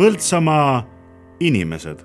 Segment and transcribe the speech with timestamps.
[0.00, 0.86] Põltsamaa
[1.40, 1.98] inimesed.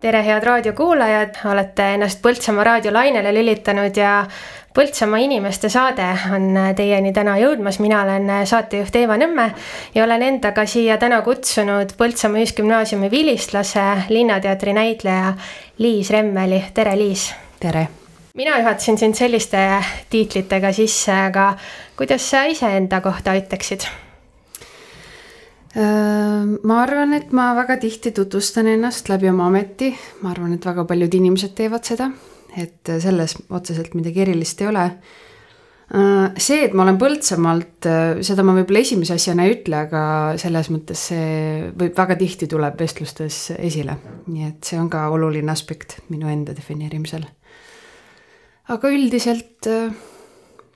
[0.00, 4.12] tere, head raadiokuulajad, olete ennast Põltsamaa raadiolainele lülitanud ja
[4.74, 6.46] Põltsamaa inimeste saade on
[6.78, 9.50] teieni täna jõudmas, mina olen saatejuht Eeva Nõmme
[9.98, 15.34] ja olen endaga siia täna kutsunud Põltsamaa Ühisgümnaasiumi vilistlase, Linnateatri näitleja
[15.78, 17.32] Liis Remmeli, tere Liis!
[17.60, 17.88] tere!
[18.34, 19.70] mina juhatasin sind selliste
[20.10, 21.56] tiitlitega sisse, aga
[21.96, 23.90] kuidas sa iseenda kohta ütleksid?
[25.76, 29.90] Ma arvan, et ma väga tihti tutvustan ennast läbi oma ameti,
[30.22, 32.08] ma arvan, et väga paljud inimesed teevad seda,
[32.56, 34.86] et selles otseselt midagi erilist ei ole.
[36.36, 37.86] see, et ma olen Põltsamaalt,
[38.24, 40.02] seda ma võib-olla esimese asjana ei ütle, aga
[40.40, 43.96] selles mõttes see võib väga tihti tuleb vestlustes esile,
[44.28, 47.24] nii et see on ka oluline aspekt minu enda defineerimisel.
[48.68, 49.68] aga üldiselt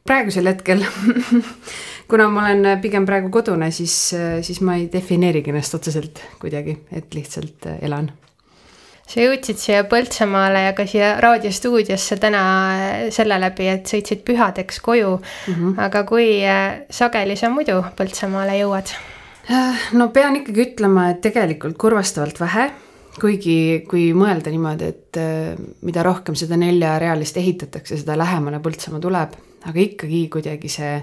[0.05, 0.85] praegusel hetkel
[2.13, 3.95] kuna ma olen pigem praegu kodune, siis,
[4.45, 8.11] siis ma ei defineerigi ennast otseselt kuidagi, et lihtsalt elan.
[9.09, 12.43] sa jõudsid siia Põltsamaale ja ka siia raadiostuudiosse täna
[13.13, 15.55] selle läbi, et sõitsid pühadeks koju mm.
[15.55, 15.75] -hmm.
[15.87, 16.29] aga kui
[16.91, 18.93] sageli sa muidu Põltsamaale jõuad?
[19.93, 22.71] no pean ikkagi ütlema, et tegelikult kurvastavalt vähe
[23.21, 25.19] kuigi, kui mõelda niimoodi, et
[25.85, 29.35] mida rohkem seda neljarealist ehitatakse, seda lähemale Põltsamaa tuleb
[29.69, 30.95] aga ikkagi kuidagi see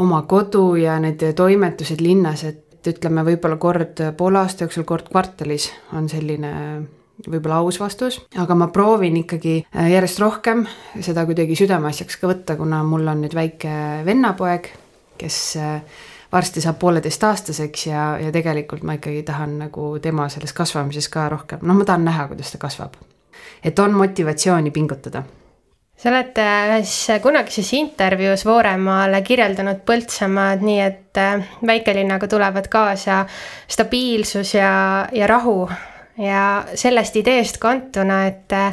[0.00, 5.68] oma kodu ja need toimetused linnas, et ütleme, võib-olla kord poole aasta jooksul, kord kvartalis
[5.96, 6.52] on selline
[7.28, 10.64] võib-olla aus vastus, aga ma proovin ikkagi äh, järjest rohkem
[11.00, 13.72] seda kuidagi südameasjaks ka võtta, kuna mul on nüüd väike
[14.06, 14.70] vennapoeg,
[15.20, 21.10] kes äh, varsti saab pooleteistaastaseks ja, ja tegelikult ma ikkagi tahan nagu tema selles kasvamises
[21.12, 22.96] ka rohkem, noh, ma tahan näha, kuidas ta kasvab.
[23.64, 25.22] et on motivatsiooni pingutada
[26.00, 33.24] sa oled ühes kunagises intervjuus Vooremaale kirjeldanud Põltsamaad nii, et äh, väikelinnaga tulevad kaasa
[33.68, 34.72] stabiilsus ja,
[35.12, 35.68] ja rahu
[36.20, 38.72] ja sellest ideest kantuna, et äh,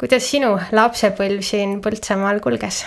[0.00, 2.82] kuidas sinu lapsepõlv siin Põltsamaal kulges?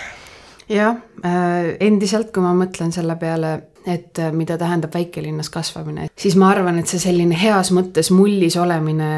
[0.70, 3.54] jah, äh, endiselt, kui ma mõtlen selle peale,
[3.88, 9.08] et mida tähendab väikelinnas kasvamine, siis ma arvan, et see selline heas mõttes mullis olemine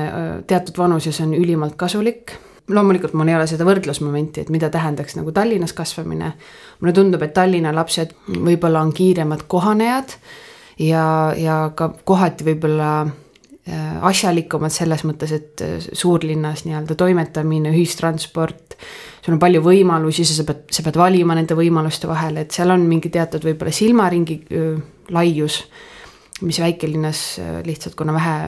[0.46, 2.36] teatud vanuses on ülimalt kasulik
[2.68, 6.32] loomulikult mul ei ole seda võrdlusmomenti, et mida tähendaks nagu Tallinnas kasvamine.
[6.80, 10.14] mulle tundub, et Tallinna lapsed võib-olla on kiiremad kohanejad
[10.78, 11.04] ja,
[11.36, 18.76] ja ka kohati võib-olla äh, asjalikumad selles mõttes, et äh, suurlinnas nii-öelda toimetamine, ühistransport,
[19.24, 22.86] sul on palju võimalusi, sa pead, sa pead valima nende võimaluste vahel, et seal on
[22.86, 24.42] mingi teatud võib-olla silmaringi
[25.12, 25.64] laius
[26.42, 27.20] mis väikelinnas
[27.62, 28.38] lihtsalt, kuna vähe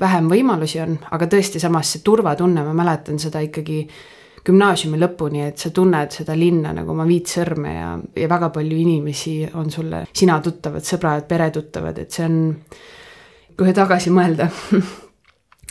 [0.00, 3.84] vähem võimalusi on, aga tõesti, samas see turvatunne, ma mäletan seda ikkagi
[4.46, 8.76] gümnaasiumi lõpuni, et sa tunned seda linna nagu oma viit sõrme ja, ja väga palju
[8.78, 12.38] inimesi on sulle, sina tuttavad, sõbrad, peretuttavad, et see on,
[13.58, 14.50] kui tagasi mõelda.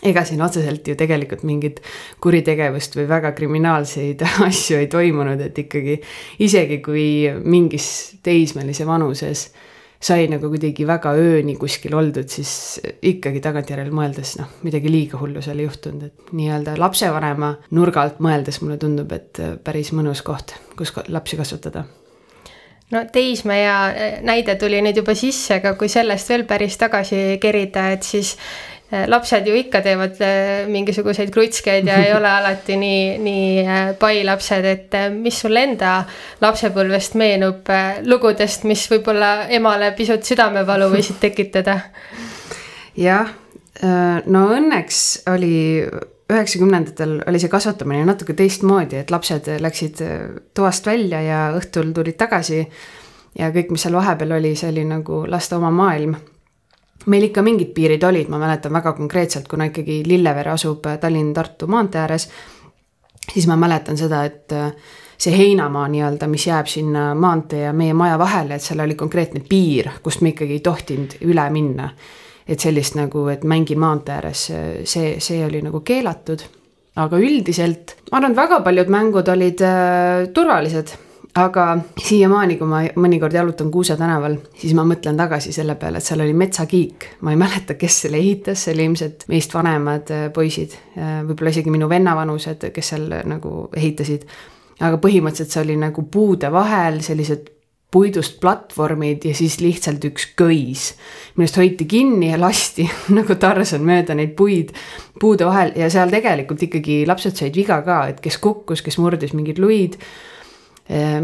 [0.05, 1.79] Ega siin otseselt ju tegelikult mingit
[2.21, 5.95] kuritegevust või väga kriminaalseid asju ei toimunud, et ikkagi
[6.43, 7.05] isegi kui
[7.45, 7.87] mingis
[8.25, 9.47] teismelise vanuses
[10.01, 15.43] sai nagu kuidagi väga ööni kuskil oldud, siis ikkagi tagantjärele mõeldes noh, midagi liiga hullu
[15.45, 20.57] seal ei juhtunud, et nii-öelda lapsevanema nurga alt mõeldes mulle tundub, et päris mõnus koht,
[20.77, 21.85] kus lapsi kasvatada.
[22.93, 28.05] No teismeea näide tuli nüüd juba sisse, aga kui sellest veel päris tagasi kerida, et
[28.05, 28.74] siis Äh,
[29.07, 34.23] lapsed ju ikka teevad äh, mingisuguseid krutskeid ja ei ole alati nii, nii äh, pai
[34.27, 35.97] lapsed, et mis sul enda
[36.43, 37.71] lapsepõlvest meenub
[38.07, 41.79] lugudest, mis võib-olla emale pisut südamevalu võisid tekitada?
[43.07, 43.31] jah,
[44.25, 45.01] no õnneks
[45.33, 45.55] oli
[46.31, 49.99] üheksakümnendatel oli see kasvatamine natuke teistmoodi, et lapsed läksid
[50.57, 52.63] toast välja ja õhtul tulid tagasi.
[53.37, 56.15] ja kõik, mis seal vahepeal oli, see oli nagu laste oma maailm
[57.11, 62.01] meil ikka mingid piirid olid, ma mäletan väga konkreetselt, kuna ikkagi Lillevere asub Tallinn-Tartu maantee
[62.01, 62.29] ääres,
[63.31, 64.71] siis ma mäletan seda, et äh,
[65.17, 69.43] see heinamaa nii-öelda, mis jääb sinna maantee ja meie maja vahele, et seal oli konkreetne
[69.49, 71.89] piir, kust me ikkagi ei tohtinud üle minna.
[72.45, 74.51] et sellist nagu, et mängin maantee ääres,
[74.85, 76.43] see, see oli nagu keelatud.
[76.95, 80.93] aga üldiselt ma arvan, et väga paljud mängud olid äh, turvalised
[81.35, 81.65] aga
[81.99, 86.23] siiamaani, kui ma mõnikord jalutan Kuuse tänaval, siis ma mõtlen tagasi selle peale, et seal
[86.23, 87.07] oli metsakiik.
[87.21, 91.51] ma ei mäleta, kes selle ehitas, see oli ilmselt meist vanemad äh, poisid, äh, võib-olla
[91.51, 94.23] isegi minu venna vanused, kes seal nagu ehitasid.
[94.79, 97.51] aga põhimõtteliselt see oli nagu puude vahel sellised
[97.91, 100.85] puidust platvormid ja siis lihtsalt üks köis,
[101.35, 102.87] millest hoiti kinni ja lasti
[103.17, 104.71] nagu Tarzan mööda neid puid,
[105.19, 109.35] puude vahel ja seal tegelikult ikkagi lapsed said viga ka, et kes kukkus, kes murdis
[109.35, 109.99] mingeid luid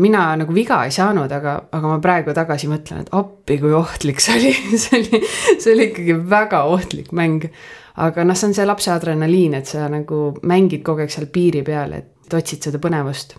[0.02, 4.24] mina nagu viga ei saanud, aga, aga ma praegu tagasi mõtlen, et appi, kui ohtlik
[4.24, 4.54] see oli
[4.84, 5.22] see oli,
[5.52, 7.46] see oli ikkagi väga ohtlik mäng.
[8.02, 11.62] aga noh, see on see lapse adrenaliin, et sa nagu mängid kogu aeg seal piiri
[11.68, 13.38] peal, et otsid seda põnevust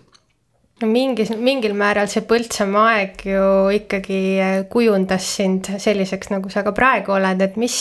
[0.83, 3.45] no mingis, mingil määral see Põltsamaa aeg ju
[3.77, 7.77] ikkagi äh, kujundas sind selliseks, nagu sa ka praegu oled, et mis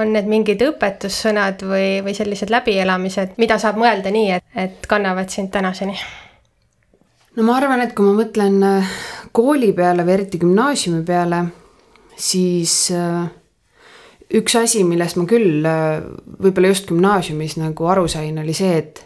[0.00, 5.32] on need mingid õpetussõnad või, või sellised läbielamised, mida saab mõelda nii, et, et kannavad
[5.32, 5.98] sind tänaseni?
[7.36, 8.94] No ma arvan, et kui ma mõtlen äh,
[9.32, 11.42] kooli peale või eriti gümnaasiumi peale,
[12.16, 13.28] siis äh,
[14.40, 19.04] üks asi, millest ma küll võib-olla just gümnaasiumis nagu aru sain, oli see, et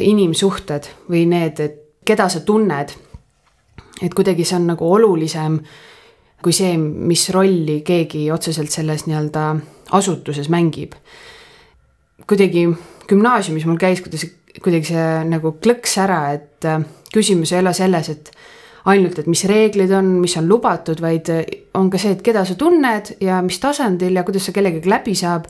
[0.00, 2.92] inimsuhted või need, et keda sa tunned.
[4.02, 5.60] et kuidagi see on nagu olulisem
[6.42, 9.44] kui see, mis rolli keegi otseselt selles nii-öelda
[9.94, 10.96] asutuses mängib.
[12.26, 12.66] kuidagi
[13.08, 14.26] gümnaasiumis mul käis kuidas,
[14.62, 16.82] kuidagi see nagu klõks ära, et äh,
[17.14, 18.32] küsimus ei ole selles, et
[18.90, 21.42] ainult, et mis reeglid on, mis on lubatud, vaid äh,
[21.78, 25.14] on ka see, et keda sa tunned ja mis tasandil ja kuidas sa kellegagi läbi
[25.18, 25.48] saab,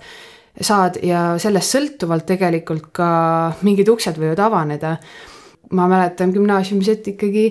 [0.61, 3.13] saad ja sellest sõltuvalt tegelikult ka
[3.65, 4.97] mingid uksed võivad avaneda.
[5.73, 7.47] Ma mäletan gümnaasiumis, et ikkagi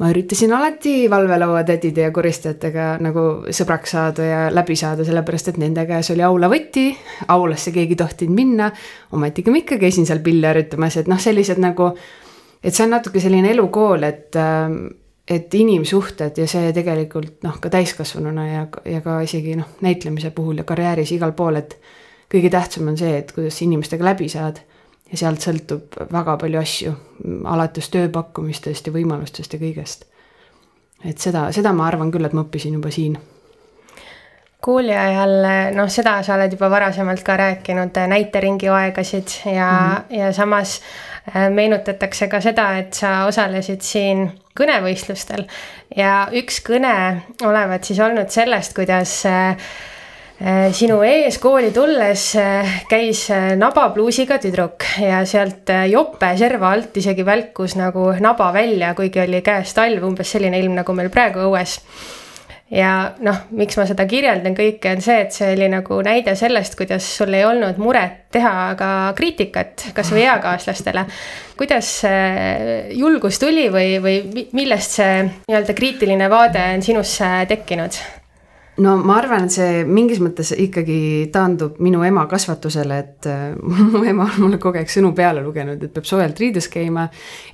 [0.00, 5.84] ma üritasin alati valvelauatädide ja koristajatega nagu sõbraks saada ja läbi saada, sellepärast et nende
[5.88, 6.90] käes oli aulavõti,
[7.32, 8.70] aulasse keegi ei tohtinud minna,
[9.16, 11.92] ometigi ma ikka käisin seal pille harjutamas, et noh, sellised nagu,
[12.62, 14.38] et see on natuke selline elukool, et
[15.26, 20.62] et inimsuhted ja see tegelikult noh, ka täiskasvanuna ja, ja ka isegi noh, näitlemise puhul
[20.62, 21.74] ja karjääris igal pool, et
[22.30, 24.60] kõige tähtsam on see, et kuidas inimestega läbi saad
[25.10, 26.92] ja sealt sõltub väga palju asju,
[27.46, 30.06] alates tööpakkumistest ja võimalustest ja kõigest.
[31.04, 33.18] et seda, seda ma arvan küll, et ma õppisin juba siin
[34.66, 35.34] kooli ajal,
[35.76, 40.18] noh, seda sa oled juba varasemalt ka rääkinud, näiteringi aegasid ja mm, -hmm.
[40.18, 40.80] ja samas
[41.30, 45.46] äh, meenutatakse ka seda, et sa osalesid siin kõnevõistlustel
[45.96, 49.54] ja üks kõne olevat siis olnud sellest, kuidas äh,
[50.36, 52.22] Äh, sinu ees kooli tulles
[52.90, 53.22] käis
[53.56, 59.72] nabapluusiga tüdruk ja sealt jope serva alt isegi välkus nagu naba välja, kuigi oli käes
[59.72, 61.78] talv, umbes selline ilm, nagu meil praegu õues.
[62.70, 62.92] Ja
[63.22, 67.06] noh, miks ma seda kirjeldan kõike, on see, et see oli nagu näide sellest, kuidas
[67.18, 71.06] sul ei olnud muret teha ka kriitikat, kasvõi eakaaslastele.
[71.56, 71.92] kuidas
[72.92, 78.02] julgus tuli või, või millest see nii-öelda kriitiline vaade on sinusse tekkinud?
[78.82, 83.54] No ma arvan, et see mingis mõttes ikkagi taandub minu ema kasvatusele, et äh,
[83.92, 87.06] mu ema on mulle kogu aeg sõnu peale lugenud, et peab soojalt riides käima.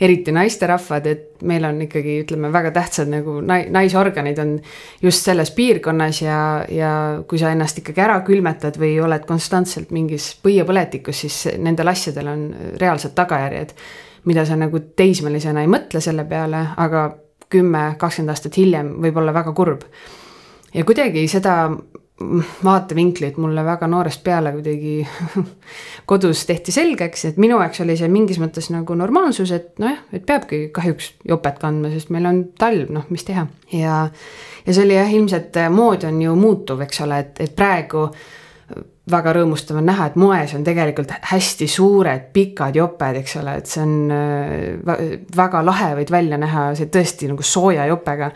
[0.03, 4.55] eriti naisterahvad, et meil on ikkagi, ütleme, väga tähtsad nagu nai-, naisorganid on
[5.03, 6.39] just selles piirkonnas ja,
[6.69, 6.93] ja
[7.29, 12.49] kui sa ennast ikkagi ära külmetad või oled konstantselt mingis põiepõletikus, siis nendel asjadel on
[12.81, 13.77] reaalsed tagajärjed.
[14.25, 17.09] mida sa nagu teismelisena ei mõtle selle peale, aga
[17.51, 19.83] kümme, kakskümmend aastat hiljem võib olla väga kurb
[20.75, 21.57] ja kuidagi seda
[22.65, 25.07] vaatevinklit mulle väga noorest peale kuidagi
[26.11, 30.27] kodus tehti selgeks, et minu jaoks oli see mingis mõttes nagu normaalsus, et nojah, et
[30.29, 33.47] peabki kahjuks jopet kandma, sest meil on talv, noh, mis teha.
[33.73, 34.05] ja,
[34.67, 38.07] ja see oli jah, ilmselt mood on ju muutuv, eks ole, et, et praegu
[39.13, 43.71] väga rõõmustav on näha, et moes on tegelikult hästi suured pikad joped, eks ole, et
[43.71, 48.31] see on äh, väga lahe võid välja näha, see tõesti nagu sooja jopega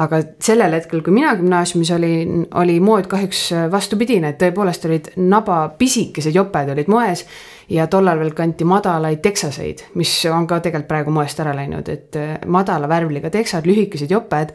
[0.00, 5.66] aga sellel hetkel, kui mina gümnaasiumis olin, oli mood kahjuks vastupidine, et tõepoolest olid naba
[5.78, 7.26] pisikesed joped olid moes.
[7.72, 12.16] ja tollal veel kanti madalaid teksaseid, mis on ka tegelikult praegu moest ära läinud, et
[12.16, 14.52] äh, madala värvliga teksad, lühikesed joped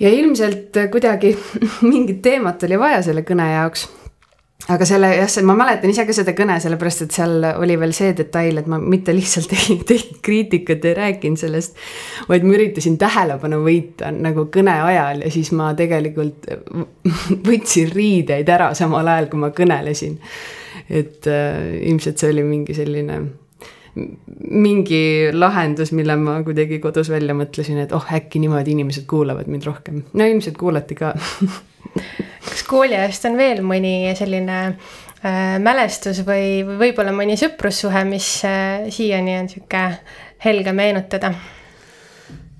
[0.00, 1.36] ja ilmselt kuidagi
[1.92, 3.88] mingit teemat oli vaja selle kõne jaoks
[4.70, 8.12] aga selle jah, ma mäletan ise ka seda kõne, sellepärast et seal oli veel see
[8.18, 11.78] detail, et ma mitte lihtsalt ei teinud kriitikat, ei rääkinud sellest,
[12.30, 16.48] vaid ma üritasin tähelepanu võita nagu kõne ajal ja siis ma tegelikult
[17.48, 20.18] võtsin riideid ära samal ajal, kui ma kõnelesin.
[20.88, 23.22] et äh, ilmselt see oli mingi selline
[23.92, 29.66] mingi lahendus, mille ma kuidagi kodus välja mõtlesin, et oh, äkki niimoodi inimesed kuulavad mind
[29.68, 30.04] rohkem.
[30.12, 31.12] no ilmselt kuulati ka
[32.48, 38.88] kas kooliajast on veel mõni selline äh, mälestus või, või võib-olla mõni sõprussuhe, mis äh,
[38.92, 39.84] siiani on sihuke
[40.44, 41.32] helge meenutada?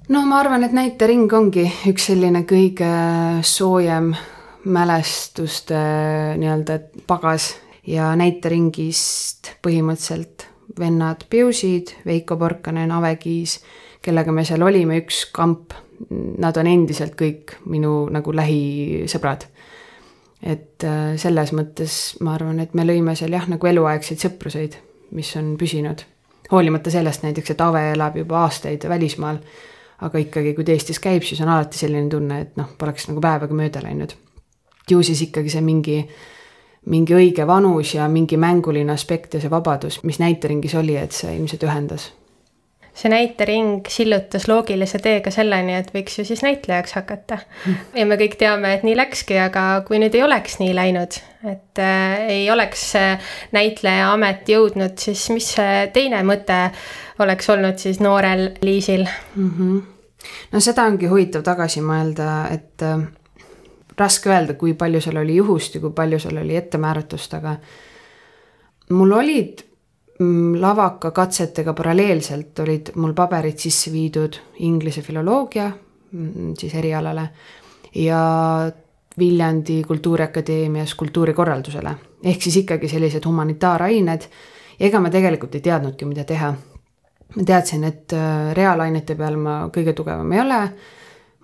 [0.08, 2.92] no ma arvan, et näitering ongi üks selline kõige
[3.46, 4.12] soojem
[4.64, 5.78] mälestuste
[6.38, 6.78] nii-öelda
[7.10, 7.52] pagas
[7.86, 10.46] ja näiteringist põhimõtteliselt
[10.78, 13.58] vennad Piusid, Veiko Porkanen, Ave Kiis,
[14.02, 15.74] kellega me seal olime, üks kamp.
[16.10, 19.44] Nad on endiselt kõik minu nagu lähisõbrad.
[20.42, 24.78] Et äh, selles mõttes ma arvan, et me lõime seal jah, nagu eluaegseid sõpruseid,
[25.14, 26.02] mis on püsinud
[26.52, 29.38] hoolimata sellest näiteks, et Ave elab juba aastaid välismaal,
[30.02, 33.22] aga ikkagi, kui ta Eestis käib, siis on alati selline tunne, et noh, poleks nagu
[33.24, 34.14] päevagi mööda läinud.
[34.90, 36.00] ju siis ikkagi see mingi,
[36.92, 41.36] mingi õige vanus ja mingi mänguline aspekt ja see vabadus, mis näiteringis oli, et see
[41.36, 42.10] ilmselt ühendas
[42.94, 47.38] see näitering sillutas loogilise teega selleni, et võiks ju siis näitlejaks hakata.
[47.98, 51.16] ja me kõik teame, et nii läkski, aga kui nüüd ei oleks nii läinud,
[51.48, 52.84] et äh, ei oleks
[53.56, 56.60] näitleja amet jõudnud, siis mis see teine mõte
[57.22, 59.50] oleks olnud siis noorel Liisil mm?
[59.56, 59.82] -hmm.
[60.52, 63.02] no seda ongi huvitav tagasi mõelda, et äh,
[63.98, 67.56] raske öelda, kui palju seal oli juhust ja kui palju seal oli ettemääratust, aga
[68.90, 69.64] mul olid
[70.22, 74.36] Mm, lavakakatsetega paralleelselt olid mul paberid sisse viidud
[74.66, 77.28] inglise filoloogia mm, siis erialale
[77.94, 78.18] ja
[79.18, 81.94] Viljandi Kultuuriakadeemias kultuurikorraldusele.
[82.24, 84.22] ehk siis ikkagi sellised humanitaarained.
[84.80, 86.54] ega ma tegelikult ei teadnudki, mida teha.
[87.36, 90.62] ma teadsin, et äh, reaalainete peal ma kõige tugevam ei ole.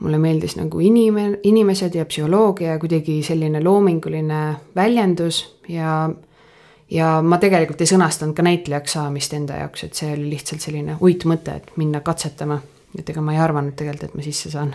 [0.00, 6.10] mulle meeldis nagu inime-, inimesed ja psühholoogia ja kuidagi selline loominguline väljendus ja
[6.90, 10.96] ja ma tegelikult ei sõnastanud ka näitlejaks saamist enda jaoks, et see oli lihtsalt selline
[11.04, 12.60] uitmõte, et minna katsetama.
[12.98, 14.74] et ega ma ei arvanud tegelikult, et ma sisse saan.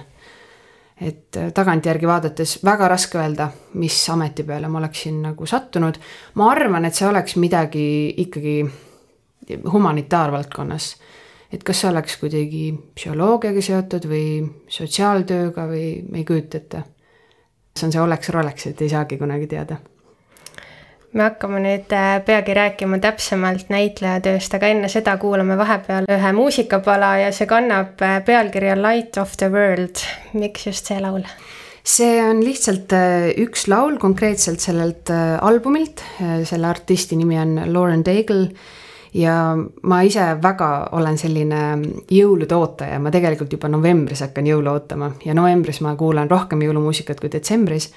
[1.01, 5.98] et äh, tagantjärgi vaadates väga raske öelda, mis ameti peale ma oleksin nagu sattunud.
[6.36, 8.65] ma arvan, et see oleks midagi ikkagi
[9.72, 10.96] humanitaarvaldkonnas.
[11.51, 14.27] et kas see oleks kuidagi psühholoogiaga seotud või
[14.67, 16.84] sotsiaaltööga või ma ei kujuta ette.
[17.75, 19.82] see on see oleks-roleks, et ei saagi kunagi teada
[21.13, 27.15] me hakkame nüüd äh, peagi rääkima täpsemalt näitlejatööst, aga enne seda kuulame vahepeal ühe muusikapala
[27.22, 30.01] ja see kannab äh, pealkirja Light of the World.
[30.34, 31.25] miks just see laul?
[31.84, 36.01] see on lihtsalt äh, üks laul konkreetselt sellelt albumilt,
[36.50, 38.50] selle artisti nimi on Lauren Daigle
[39.13, 39.36] ja
[39.84, 41.62] ma ise väga olen selline
[42.10, 47.22] jõulude ootaja, ma tegelikult juba novembris hakkan jõule ootama ja novembris ma kuulan rohkem jõulumuusikat
[47.22, 47.91] kui detsembris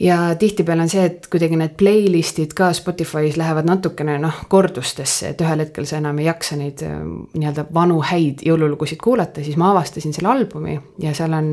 [0.00, 5.44] ja tihtipeale on see, et kuidagi need playlist'id ka Spotify's lähevad natukene noh, kordustesse, et
[5.44, 6.96] ühel hetkel sa enam ei jaksa neid äh,
[7.36, 11.52] nii-öelda vanu häid jõululugusid kuulata, siis ma avastasin selle albumi ja seal on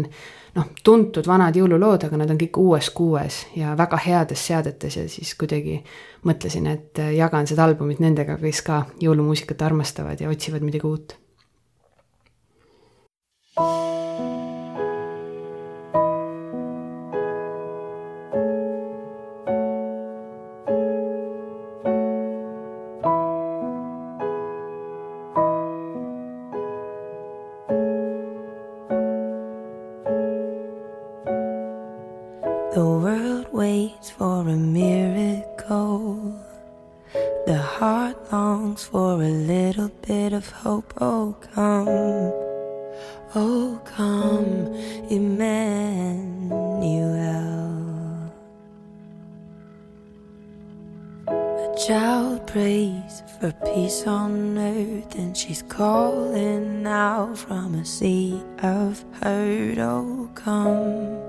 [0.57, 5.05] noh, tuntud vanad jõululood, aga nad on kõik uues kuues ja väga heades seadetes ja
[5.11, 5.81] siis kuidagi
[6.27, 11.19] mõtlesin, et äh, jagan seda albumit nendega, kes ka jõulumuusikat armastavad ja otsivad midagi uut.
[13.57, 13.96] She's
[60.35, 61.19] come,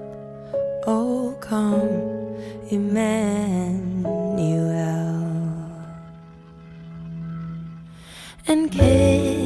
[0.87, 2.37] oh, come,
[2.71, 4.09] Emmanuel.
[8.47, 9.38] And can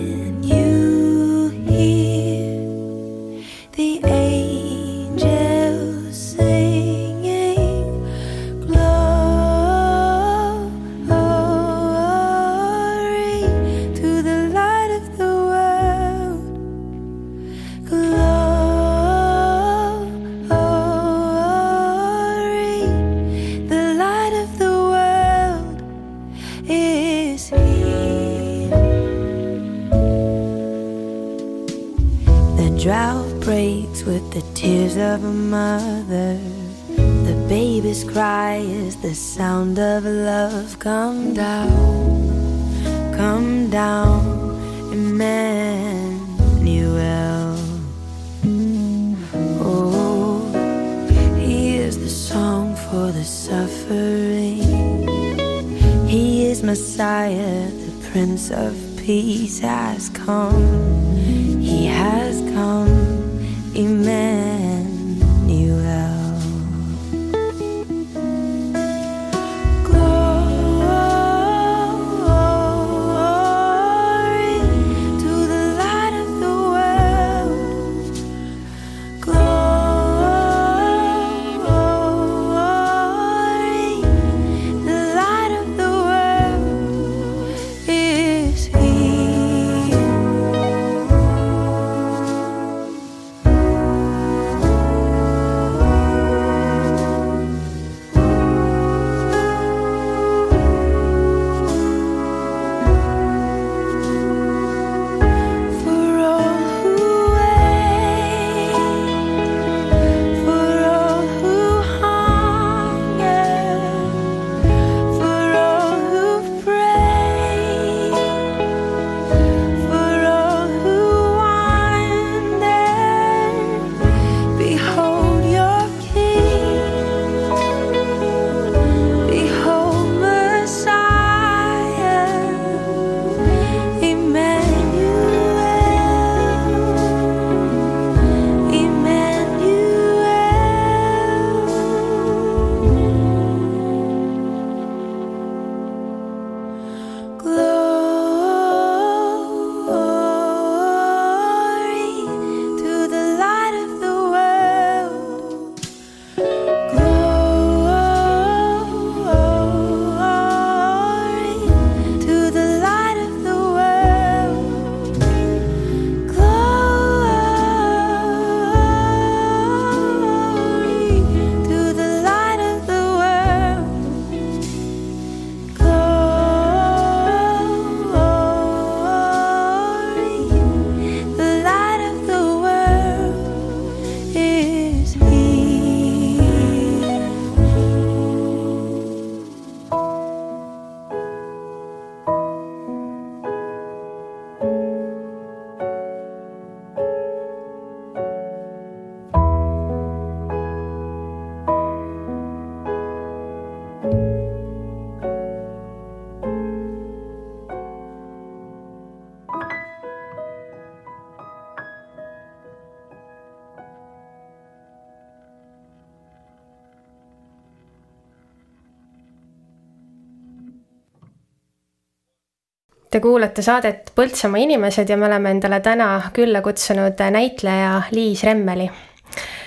[223.12, 228.87] Te kuulate saadet Põltsamaa inimesed ja me oleme endale täna külla kutsunud näitleja Liis Remmeli.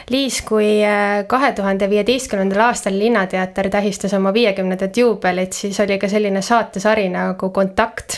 [0.10, 6.10] Liis, kui äh, kahe tuhande viieteistkümnendal aastal Linnateater tähistas oma viiekümnendat juubelit, siis oli ka
[6.10, 8.18] selline saatesari nagu Kontakt.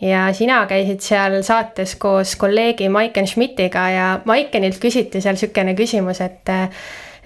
[0.00, 6.20] ja sina käisid seal saates koos kolleegi Maiken Schmidtiga ja Maikenilt küsiti seal niisugune küsimus,
[6.20, 6.50] et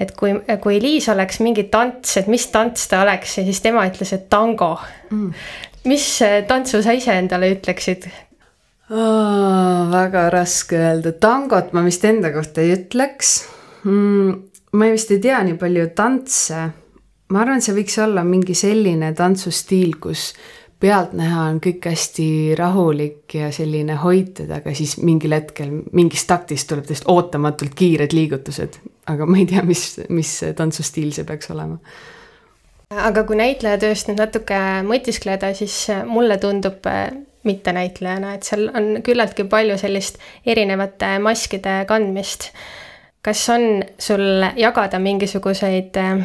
[0.00, 3.88] et kui, kui Liis oleks mingi tants, et mis tants ta oleks ja siis tema
[3.88, 4.76] ütles, et tango
[5.10, 5.32] mm
[5.88, 6.06] mis
[6.48, 8.08] tantsu sa ise endale ütleksid
[8.90, 9.88] oh,?
[9.90, 13.34] väga raske öelda, tangot ma vist enda kohta ei ütleks
[13.86, 14.38] mm,.
[14.76, 16.62] ma vist ei tea nii palju tantse.
[17.30, 20.32] ma arvan, see võiks olla mingi selline tantsustiil, kus
[20.80, 26.86] pealtnäha on kõik hästi rahulik ja selline hoitud, aga siis mingil hetkel mingist taktist tuleb
[26.88, 28.80] täiesti ootamatult kiired liigutused.
[29.10, 31.78] aga ma ei tea, mis, mis tantsustiil see peaks olema
[32.90, 35.74] aga kui näitlejatööst nüüd natuke mõtiskleda, siis
[36.10, 37.10] mulle tundub äh,
[37.46, 42.50] mittenäitlejana, et seal on küllaltki palju sellist erinevate maskide kandmist.
[43.22, 46.24] kas on sul jagada mingisuguseid äh,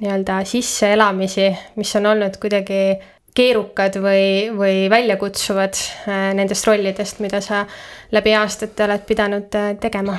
[0.00, 3.00] nii-öelda sisseelamisi, mis on olnud kuidagi
[3.34, 7.64] keerukad või, või väljakutsuvad äh, nendest rollidest, mida sa
[8.12, 10.18] läbi aastate oled pidanud tegema?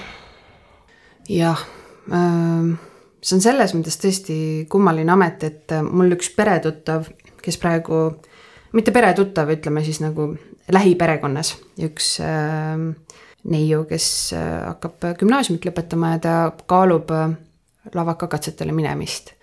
[1.30, 1.64] jah
[2.12, 2.76] ähm
[3.26, 4.38] see on selles mõttes tõesti
[4.70, 7.10] kummaline amet, et äh, mul üks peretuttav,
[7.42, 8.08] kes praegu,
[8.78, 10.34] mitte peretuttav, ütleme siis nagu
[10.72, 12.78] lähiperekonnas, üks äh,
[13.52, 16.36] neiu, kes äh, hakkab gümnaasiumit lõpetama ja ta
[16.70, 17.34] kaalub äh,
[17.94, 19.34] lavakakatsetele minemist.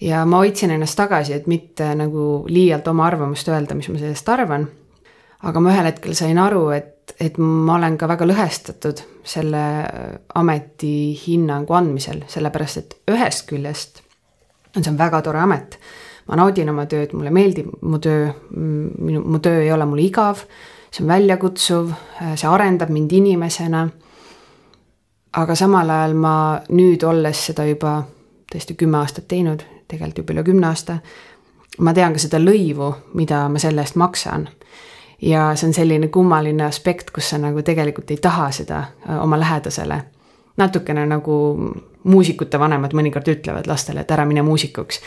[0.00, 4.28] ja ma hoidsin ennast tagasi, et mitte nagu liialt oma arvamust öelda, mis ma sellest
[4.28, 4.68] arvan.
[5.42, 9.64] aga ma ühel hetkel sain aru, et et ma olen ka väga lõhestatud selle
[10.34, 10.94] ameti
[11.26, 14.02] hinnangu andmisel, sellepärast et ühest küljest
[14.76, 15.78] on see on väga tore amet.
[16.28, 20.44] ma naudin oma tööd, mulle meeldib mu töö, minu, mu töö ei ole mulle igav,
[20.90, 21.90] see on väljakutsuv,
[22.36, 23.88] see arendab mind inimesena.
[25.32, 26.34] aga samal ajal ma
[26.68, 28.02] nüüd, olles seda juba
[28.52, 30.98] tõesti kümme aastat teinud, tegelikult juba üle kümne aasta,
[31.78, 34.48] ma tean ka seda lõivu, mida ma selle eest maksan
[35.22, 39.40] ja see on selline kummaline aspekt, kus sa nagu tegelikult ei taha seda äh, oma
[39.40, 40.02] lähedasele.
[40.56, 41.34] natukene nagu
[42.04, 45.00] muusikute vanemad mõnikord ütlevad lastele, et ära mine muusikuks.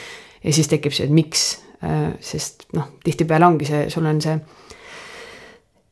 [0.44, 4.38] ja siis tekib see, et miks, äh, sest noh, tihtipeale ongi see, sul on see,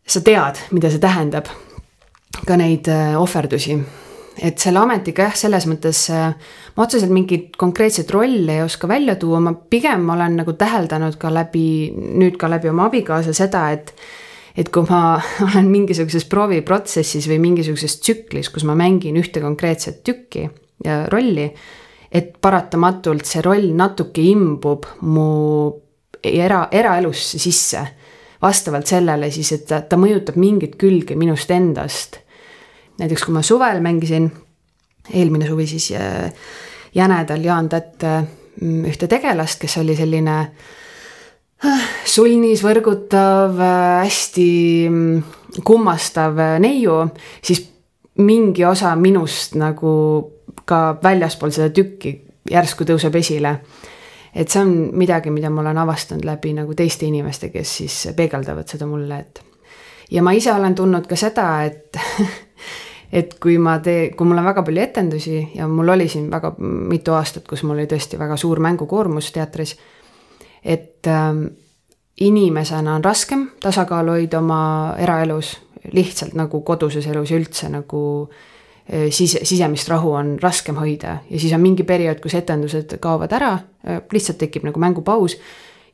[0.07, 1.49] sa tead, mida see tähendab,
[2.47, 3.79] ka neid äh, ohverdusi
[4.39, 6.31] et selle ametiga jah, selles mõttes äh,
[6.75, 11.33] ma otseselt mingit konkreetset rolli ei oska välja tuua, ma pigem olen nagu täheldanud ka
[11.33, 13.95] läbi, nüüd ka läbi oma abikaasa seda, et
[14.51, 15.15] et kui ma
[15.47, 20.49] olen mingisuguses prooviprotsessis või mingisuguses tsüklis, kus ma mängin ühte konkreetset tükki
[20.83, 21.47] ja rolli,
[22.11, 25.29] et paratamatult see roll natuke imbub mu
[26.23, 27.87] era, eraelusse sisse.
[28.41, 32.20] vastavalt sellele siis, et ta, ta mõjutab mingit külge minust endast
[33.01, 34.29] näiteks kui ma suvel mängisin,
[35.13, 36.33] eelmine suvi siis äh,
[36.95, 38.03] Jänedal Jaan Tätt
[38.61, 40.37] mm, ühte tegelast, kes oli selline
[41.65, 44.49] äh, sulnis, võrgutav, äh, hästi
[44.89, 45.23] mm,
[45.65, 47.01] kummastav neiu,
[47.43, 47.65] siis
[48.21, 49.93] mingi osa minust nagu
[50.67, 52.13] ka väljaspool seda tükki
[52.51, 53.59] järsku tõuseb esile.
[54.35, 58.69] et see on midagi, mida ma olen avastanud läbi nagu teiste inimeste, kes siis peegeldavad
[58.69, 59.41] seda mulle, et
[60.11, 61.97] ja ma ise olen tundnud ka seda, et
[63.11, 66.53] et kui ma tee-, kui mul on väga palju etendusi ja mul oli siin väga
[66.59, 69.75] mitu aastat, kus mul oli tõesti väga suur mängukoormus teatris,
[70.63, 71.43] et ähm,
[72.21, 74.61] inimesena on raskem tasakaalu hoida oma
[75.01, 75.57] eraelus,
[75.91, 81.17] lihtsalt nagu koduses elus ja üldse nagu äh, sise, sisemist rahu on raskem hoida.
[81.29, 85.35] Ja siis on mingi periood, kus etendused kaovad ära, äh, lihtsalt tekib nagu mängupaus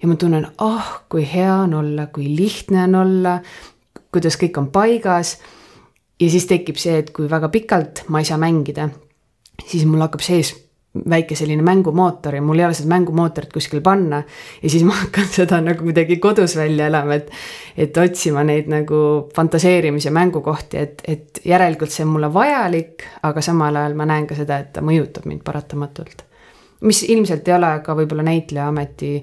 [0.02, 3.40] ja ma tunnen, ah oh,, kui hea on olla, kui lihtne on olla,
[4.14, 5.38] kuidas kõik on paigas
[6.20, 8.90] ja siis tekib see, et kui väga pikalt ma ei saa mängida,
[9.66, 10.54] siis mul hakkab sees
[11.10, 14.24] väike selline mängumootor ja mul ei ole seda mängumootorit kuskil panna.
[14.64, 17.30] ja siis ma hakkan seda nagu kuidagi kodus välja elama, et,
[17.78, 23.76] et otsima neid nagu fantaseerimise mängukohti, et, et järelikult see on mulle vajalik, aga samal
[23.76, 26.26] ajal ma näen ka seda, et ta mõjutab mind paratamatult.
[26.82, 29.14] mis ilmselt ei ole ka võib-olla näitleja ameti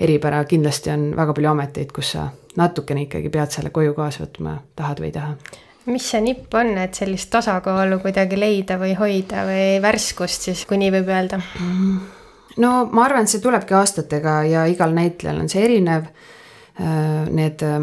[0.00, 4.60] eripära, kindlasti on väga palju ameteid, kus sa natukene ikkagi pead selle koju kaasa võtma,
[4.76, 9.46] tahad või ei taha mis see nipp on, et sellist tasakaalu kuidagi leida või hoida
[9.48, 11.40] või värskust siis, kui nii võib öelda?
[12.60, 16.10] no ma arvan, et see tulebki aastatega ja igal näitlejal on see erinev.
[16.80, 17.80] Äh, need, äh,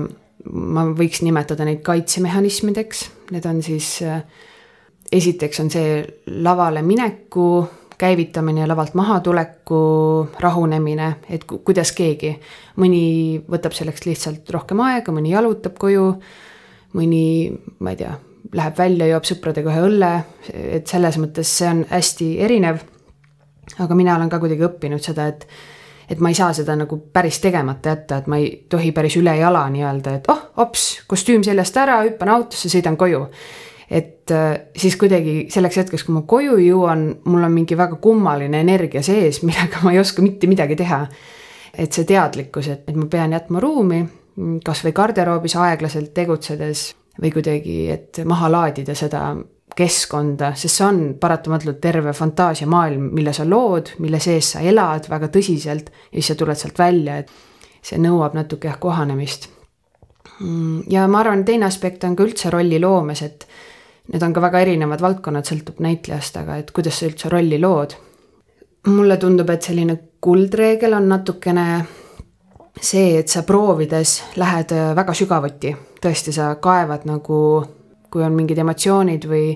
[0.53, 3.03] ma võiks nimetada neid kaitsemehhanismideks,
[3.35, 4.21] need on siis, äh,
[5.11, 5.99] esiteks on see
[6.43, 7.49] lavale mineku
[7.97, 9.79] käivitamine ja lavalt mahatuleku
[10.39, 12.35] rahunemine, et kuidas keegi.
[12.77, 16.11] mõni võtab selleks lihtsalt rohkem aega, mõni jalutab koju,
[16.97, 17.23] mõni,
[17.79, 18.11] ma ei tea,
[18.57, 20.11] läheb välja, joob sõpradega ühe õlle,
[20.53, 22.83] et selles mõttes see on hästi erinev.
[23.83, 25.47] aga mina olen ka kuidagi õppinud seda, et
[26.07, 29.33] et ma ei saa seda nagu päris tegemata jätta, et ma ei tohi päris üle
[29.37, 33.25] jala nii-öelda, et oh, hops, kostüüm seljast ära, hüppan autosse, sõidan koju.
[33.91, 38.59] et äh, siis kuidagi selleks hetkeks, kui ma koju jõuan, mul on mingi väga kummaline
[38.59, 41.07] energia sees, millega ma ei oska mitte midagi teha.
[41.77, 44.05] et see teadlikkus, et, et ma pean jätma ruumi,
[44.65, 49.31] kasvõi garderoobis aeglaselt tegutsedes või kuidagi, et maha laadida seda
[49.77, 55.29] keskkonda, sest see on paratamatult terve fantaasiamaailm, mille sa lood, mille sees sa elad väga
[55.33, 57.31] tõsiselt ja siis sa tuled sealt välja, et
[57.85, 59.49] see nõuab natuke jah, kohanemist.
[60.39, 63.47] Mm, ja ma arvan, teine aspekt on ka üldse rolli loomes, et
[64.13, 67.97] need on ka väga erinevad valdkonnad, sõltub näitlejast, aga et kuidas sa üldse rolli lood.
[68.87, 71.63] mulle tundub, et selline kuldreegel on natukene
[72.81, 77.41] see, et sa proovides lähed väga sügavuti, tõesti, sa kaevad nagu
[78.11, 79.51] kui on mingid emotsioonid või,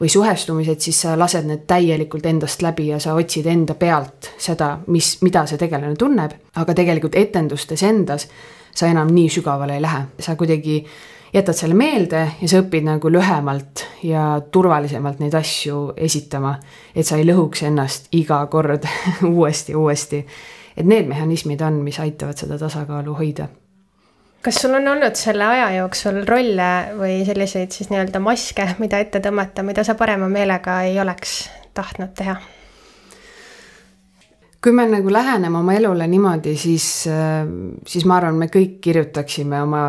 [0.00, 4.74] või suhestumised, siis sa lased need täielikult endast läbi ja sa otsid enda pealt seda,
[4.86, 8.28] mis, mida see tegelane tunneb, aga tegelikult etendustes endas
[8.74, 10.80] sa enam nii sügavale ei lähe, sa kuidagi
[11.32, 16.58] jätad selle meelde ja sa õpid nagu lühemalt ja turvalisemalt neid asju esitama.
[16.94, 18.84] et sa ei lõhuks ennast iga kord
[19.34, 20.26] uuesti, uuesti.
[20.76, 23.48] Et need mehhanismid on, mis aitavad seda tasakaalu hoida
[24.42, 29.22] kas sul on olnud selle aja jooksul rolle või selliseid siis nii-öelda maske, mida ette
[29.22, 32.36] tõmmata, mida sa parema meelega ei oleks tahtnud teha?
[34.62, 36.84] kui me nagu läheneme oma elule niimoodi, siis,
[37.86, 39.80] siis ma arvan, me kõik kirjutaksime oma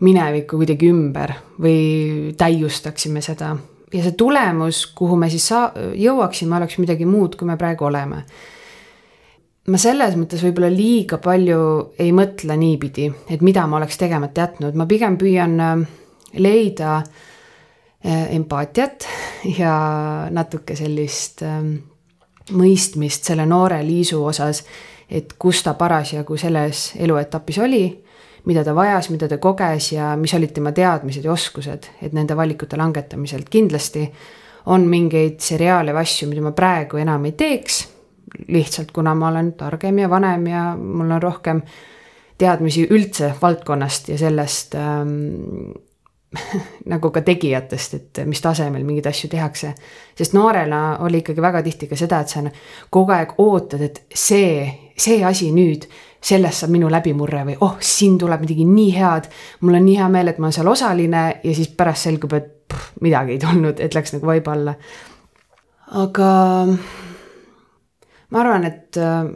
[0.00, 3.50] minevikku kuidagi ümber või täiustaksime seda.
[3.92, 8.24] ja see tulemus, kuhu me siis saa-, jõuaksime, oleks midagi muud, kui me praegu oleme
[9.70, 11.60] ma selles mõttes võib-olla liiga palju
[12.00, 15.82] ei mõtle niipidi, et mida ma oleks tegemata jätnud, ma pigem püüan äh,
[16.42, 19.06] leida äh, empaatiat
[19.58, 19.74] ja
[20.32, 21.74] natuke sellist ähm,
[22.56, 24.64] mõistmist selle noore Liisu osas,
[25.10, 27.84] et kus ta parasjagu selles eluetapis oli,
[28.46, 32.36] mida ta vajas, mida ta koges ja mis olid tema teadmised ja oskused, et nende
[32.38, 34.06] valikute langetamisel kindlasti
[34.72, 37.82] on mingeid seriaale või asju, mida ma praegu enam ei teeks
[38.48, 41.62] lihtsalt kuna ma olen targem ja vanem ja mul on rohkem
[42.38, 45.72] teadmisi üldse valdkonnast ja sellest ähm,
[46.92, 49.72] nagu ka tegijatest, et mis tasemel mingeid asju tehakse.
[50.16, 52.42] sest noorena oli ikkagi väga tihti ka seda, et sa
[52.90, 55.88] kogu aeg ootad, et see, see asi nüüd,
[56.20, 59.28] sellest saab minu läbimurre või oh, siin tuleb midagi nii head.
[59.60, 62.50] mul on nii hea meel, et ma olen seal osaline ja siis pärast selgub, et
[62.70, 64.74] pff, midagi ei tulnud, et läks nagu vaiba alla.
[66.04, 66.30] aga
[68.30, 69.30] ma arvan, et äh,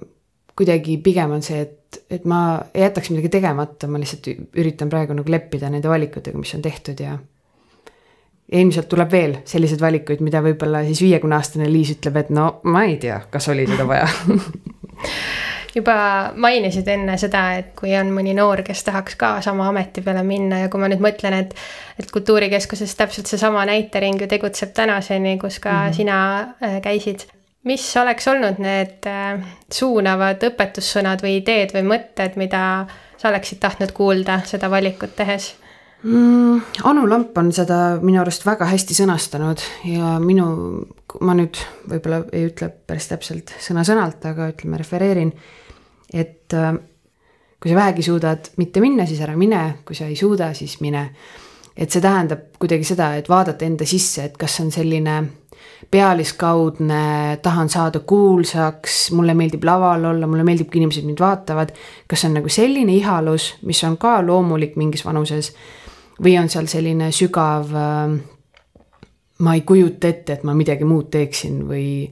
[0.57, 2.41] kuidagi pigem on see, et, et ma
[2.75, 4.31] ei jätaks midagi tegemata, ma lihtsalt
[4.61, 7.17] üritan praegu nagu leppida nende valikutega, mis on tehtud ja.
[8.53, 12.85] ilmselt tuleb veel selliseid valikuid, mida võib-olla siis viiekümne aastane Liis ütleb, et no ma
[12.89, 14.09] ei tea, kas oli seda vaja
[15.75, 15.97] juba
[16.39, 20.63] mainisid enne seda, et kui on mõni noor, kes tahaks ka sama ameti peale minna
[20.63, 21.57] ja kui ma nüüd mõtlen, et
[21.99, 25.97] et Kultuurikeskuses täpselt seesama näitering ju tegutseb tänaseni, kus ka mm -hmm.
[25.97, 27.27] sina äh, käisid
[27.65, 32.63] mis oleks olnud need äh, suunavad õpetussõnad või ideed või mõtted, mida
[33.17, 35.55] sa oleksid tahtnud kuulda seda valikut tehes
[36.05, 36.61] mm,?
[36.85, 40.47] Anu Lamp on seda minu arust väga hästi sõnastanud ja minu,
[41.25, 45.33] ma nüüd võib-olla ei ütle päris täpselt sõna-sõnalt, aga ütleme, refereerin,
[46.13, 46.75] et äh,
[47.63, 51.09] kui sa vähegi suudad mitte minna, siis ära mine, kui sa ei suuda, siis mine.
[51.75, 55.15] et see tähendab kuidagi seda, et vaadata enda sisse, et kas on selline
[55.91, 61.73] pealiskaudne, tahan saada kuulsaks, mulle meeldib laval olla, mulle meeldib, kui inimesed mind vaatavad.
[62.09, 65.53] kas see on nagu selline ihalus, mis on ka loomulik mingis vanuses
[66.23, 68.15] või on seal selline sügav äh,
[69.39, 72.07] ma ei kujuta ette, et ma midagi muud teeksin või,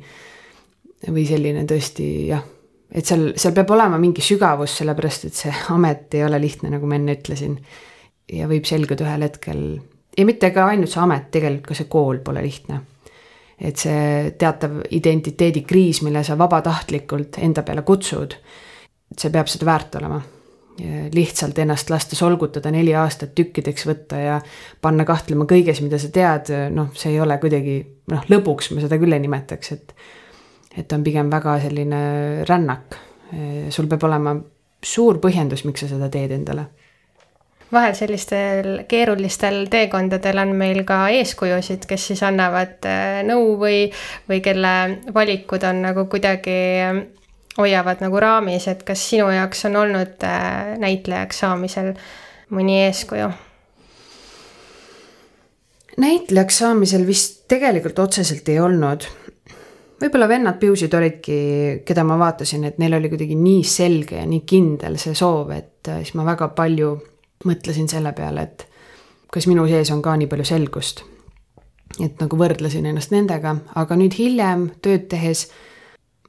[1.06, 2.42] või selline tõesti jah,
[2.90, 6.88] et seal, seal peab olema mingi sügavus, sellepärast et see amet ei ole lihtne, nagu
[6.88, 7.58] ma enne ütlesin.
[8.32, 9.62] ja võib selguda ühel hetkel
[10.18, 12.80] ja mitte ka ainult see amet, tegelikult ka see kool pole lihtne
[13.62, 18.34] et see teatav identiteedikriis, mille sa vabatahtlikult enda peale kutsud,
[19.14, 20.22] see peab seda väärt olema.
[21.12, 24.38] lihtsalt ennast lasta solgutada neli aastat tükkideks võtta ja
[24.80, 27.74] panna kahtlema kõiges, mida sa tead, noh, see ei ole kuidagi
[28.08, 29.94] noh, lõbuks ma seda küll ei nimetaks, et
[30.80, 32.00] et on pigem väga selline
[32.48, 32.96] rännak.
[33.70, 34.34] sul peab olema
[34.82, 36.66] suur põhjendus, miks sa seda teed endale
[37.72, 43.86] vahel sellistel keerulistel teekondadel on meil ka eeskujusid, kes siis annavad äh, nõu või,
[44.28, 44.74] või kelle
[45.14, 46.58] valikud on nagu kuidagi
[47.58, 51.94] hoiavad nagu raamis, et kas sinu jaoks on olnud äh, näitlejaks saamisel
[52.52, 53.30] mõni eeskuju?
[56.02, 59.04] näitlejaks saamisel vist tegelikult otseselt ei olnud.
[60.00, 61.36] võib-olla vennad Piusid olidki,
[61.84, 65.88] keda ma vaatasin, et neil oli kuidagi nii selge ja nii kindel see soov, et
[65.88, 66.94] äh, siis ma väga palju
[67.48, 68.66] mõtlesin selle peale, et
[69.32, 71.04] kas minu sees on ka nii palju selgust.
[72.00, 75.50] et nagu võrdlesin ennast nendega, aga nüüd hiljem tööd tehes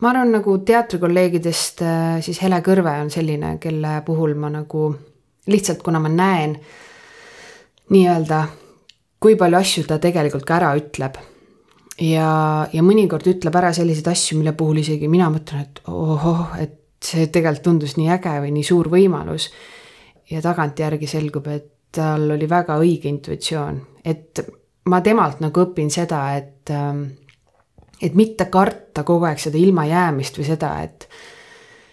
[0.04, 4.90] ma arvan, nagu teatrikolleegidest äh, siis Hele Kõrve on selline, kelle puhul ma nagu
[5.48, 6.58] lihtsalt, kuna ma näen
[7.94, 8.42] nii-öelda,
[9.24, 11.20] kui palju asju ta tegelikult ka ära ütleb.
[12.02, 16.80] ja, ja mõnikord ütleb ära selliseid asju, mille puhul isegi mina mõtlen, et ohoh, et
[17.04, 19.50] see tegelikult tundus nii äge või nii suur võimalus.
[20.32, 24.40] Ja tagantjärgi selgub, et tal oli väga õige intuitsioon, et
[24.90, 27.06] ma temalt nagu õpin seda, et ähm,
[28.04, 31.08] et mitte karta kogu aeg seda ilmajäämist või seda, et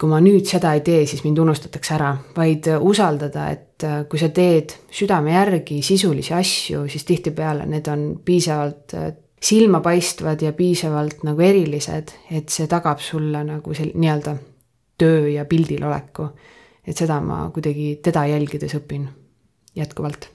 [0.00, 4.20] kui ma nüüd seda ei tee, siis mind unustatakse ära, vaid usaldada, et äh, kui
[4.20, 11.22] sa teed südame järgi sisulisi asju, siis tihtipeale need on piisavalt äh, silmapaistvad ja piisavalt
[11.28, 14.36] nagu erilised, et see tagab sulle nagu sel-, nii-öelda
[15.00, 16.28] töö ja pildil oleku.
[16.90, 19.06] Et seda ma kuidagi teda jälgides õpin
[19.78, 20.30] jätkuvalt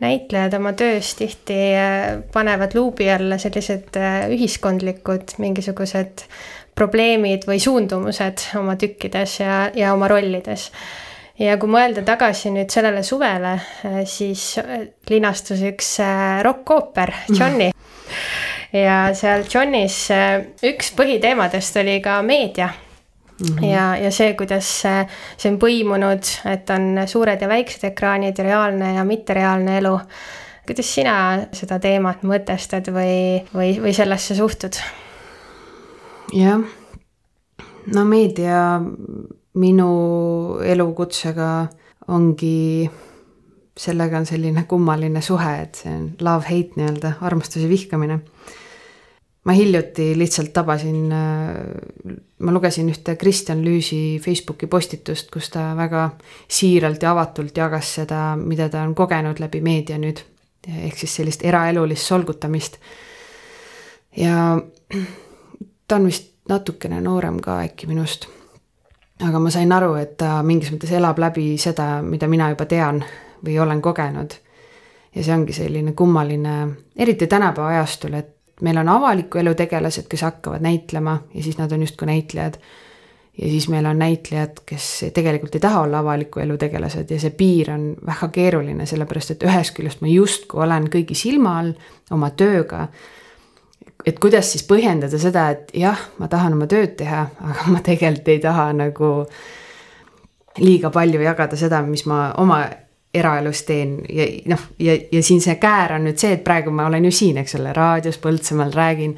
[0.00, 6.24] näitlejad oma töös tihti äh, panevad luubi alla sellised äh, ühiskondlikud mingisugused
[6.78, 10.70] probleemid või suundumused oma tükkides ja, ja oma rollides.
[11.38, 14.54] ja kui mõelda tagasi nüüd sellele suvele, äh, siis
[15.10, 15.96] linastus üks
[16.46, 17.72] rokkooper, Johnny.
[18.86, 20.04] ja seal Johnis
[20.62, 22.70] üks põhiteemadest oli ka meedia
[23.38, 23.64] Mm -hmm.
[23.64, 25.06] ja, ja see, kuidas see,
[25.50, 30.00] on põimunud, et on suured ja väiksed ekraanid reaalne ja mittereaalne elu.
[30.66, 34.76] kuidas sina seda teemat mõtestad või, või, või sellesse suhtud?
[36.32, 36.60] jah,
[37.94, 38.80] no meedia
[39.54, 39.90] minu
[40.64, 41.66] elukutsega
[42.08, 42.90] ongi,
[43.78, 48.20] sellega on selline kummaline suhe, et see on love-hate nii-öelda, armastus ja vihkamine
[49.48, 56.10] ma hiljuti lihtsalt tabasin, äh, ma lugesin ühte Kristjan Lüüsi Facebooki postitust, kus ta väga
[56.48, 60.20] siiralt ja avatult jagas seda, mida ta on kogenud läbi meedia nüüd.
[60.68, 62.76] ehk siis sellist eraelulist solgutamist.
[64.16, 64.60] ja
[65.88, 68.28] ta on vist natukene noorem ka äkki minust.
[69.24, 73.04] aga ma sain aru, et ta mingis mõttes elab läbi seda, mida mina juba tean
[73.44, 74.34] või olen kogenud.
[75.14, 80.22] ja see ongi selline kummaline, eriti tänapäeva ajastul, et meil on avaliku elu tegelased, kes
[80.26, 82.54] hakkavad näitlema ja siis nad on justkui näitlejad.
[83.42, 87.30] ja siis meil on näitlejad, kes tegelikult ei taha olla avaliku elu tegelased ja see
[87.30, 91.72] piir on väga keeruline, sellepärast et ühest küljest ma justkui olen kõigi silma all
[92.10, 92.88] oma tööga.
[94.06, 98.28] et kuidas siis põhjendada seda, et jah, ma tahan oma tööd teha, aga ma tegelikult
[98.28, 99.14] ei taha nagu
[100.58, 102.64] liiga palju jagada seda, mis ma oma
[103.18, 106.88] eraelus teen ja noh, ja, ja siin see käär on nüüd see, et praegu ma
[106.88, 109.16] olen ju siin, eks ole, raadios Põltsamaal räägin.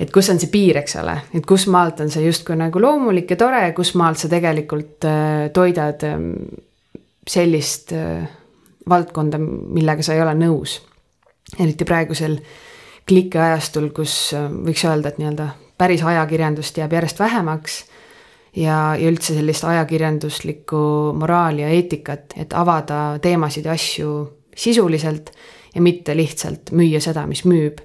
[0.00, 3.30] et kus on see piir, eks ole, et kus maalt on see justkui nagu loomulik
[3.30, 6.18] ja tore, kus maalt sa tegelikult äh, toidad äh,
[7.28, 8.24] sellist äh,
[8.88, 10.80] valdkonda, millega sa ei ole nõus.
[11.58, 12.38] eriti praegusel
[13.08, 15.48] klikeajastul, kus äh, võiks öelda, et nii-öelda
[15.78, 17.82] päris ajakirjandust jääb järjest vähemaks
[18.56, 20.82] ja, ja üldse sellist ajakirjanduslikku
[21.18, 24.16] moraali ja eetikat, et avada teemasid ja asju
[24.56, 25.32] sisuliselt
[25.74, 27.80] ja mitte lihtsalt müüa seda, mis müüb.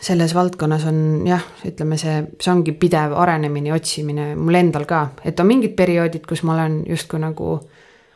[0.00, 5.10] selles valdkonnas on jah, ütleme see, see ongi pidev arenemine ja otsimine mul endal ka,
[5.24, 7.58] et on mingid perioodid, kus ma olen justkui nagu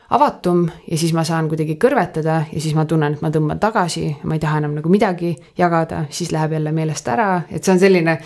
[0.09, 4.15] avatum ja siis ma saan kuidagi kõrvetada ja siis ma tunnen, et ma tõmban tagasi,
[4.23, 7.81] ma ei taha enam nagu midagi jagada, siis läheb jälle meelest ära, et see on
[7.81, 8.17] selline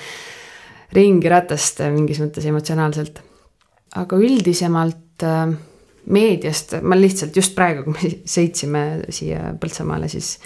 [0.96, 3.22] ringi ratast mingis mõttes emotsionaalselt.
[3.96, 5.54] aga üldisemalt äh,
[6.06, 10.38] meediast ma lihtsalt just praegu, kui me sõitsime siia Põltsamaale, siis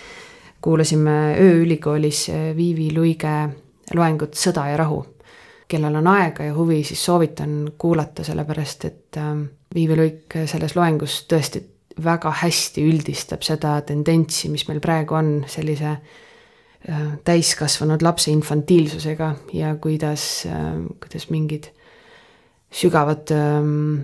[0.63, 3.35] kuulasime ööülikoolis äh, Viivi Luige
[3.93, 5.03] loengut Sõda ja rahu.
[5.67, 9.35] kellel on aega ja huvi, siis soovitan kuulata, sellepärast et äh,
[9.75, 11.63] Viivi Luik selles loengus tõesti
[12.03, 16.31] väga hästi üldistab seda tendentsi, mis meil praegu on sellise Äh,
[17.23, 21.69] täiskasvanud lapse infantiilsusega ja kuidas, äh, kuidas mingid
[22.73, 24.01] sügavad ähm,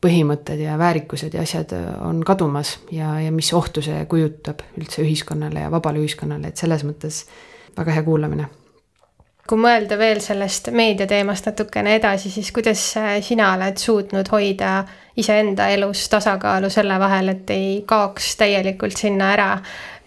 [0.00, 5.04] põhimõtted ja väärikused ja asjad äh, on kadumas ja, ja mis ohtu see kujutab üldse
[5.04, 7.24] ühiskonnale ja vabale ühiskonnale, et selles mõttes
[7.76, 8.48] väga hea kuulamine.
[9.46, 12.82] Kui mõelda veel sellest meediateemast natukene edasi, siis kuidas
[13.22, 14.80] sina oled suutnud hoida
[15.16, 19.50] iseenda elus tasakaalu selle vahel, et ei kaoks täielikult sinna ära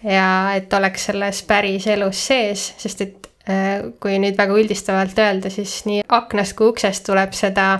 [0.04, 5.52] ja et oleks selles päris elus sees, sest et äh, kui nüüd väga üldistavalt öelda,
[5.52, 7.72] siis nii aknast kui uksest tuleb seda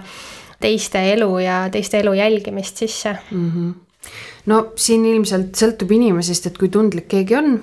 [0.60, 3.52] teiste elu ja teiste elu jälgimist sisse mm.
[3.52, 4.10] -hmm.
[4.46, 7.60] no siin ilmselt sõltub inimesest, et kui tundlik keegi on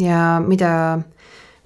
[0.00, 1.00] ja mida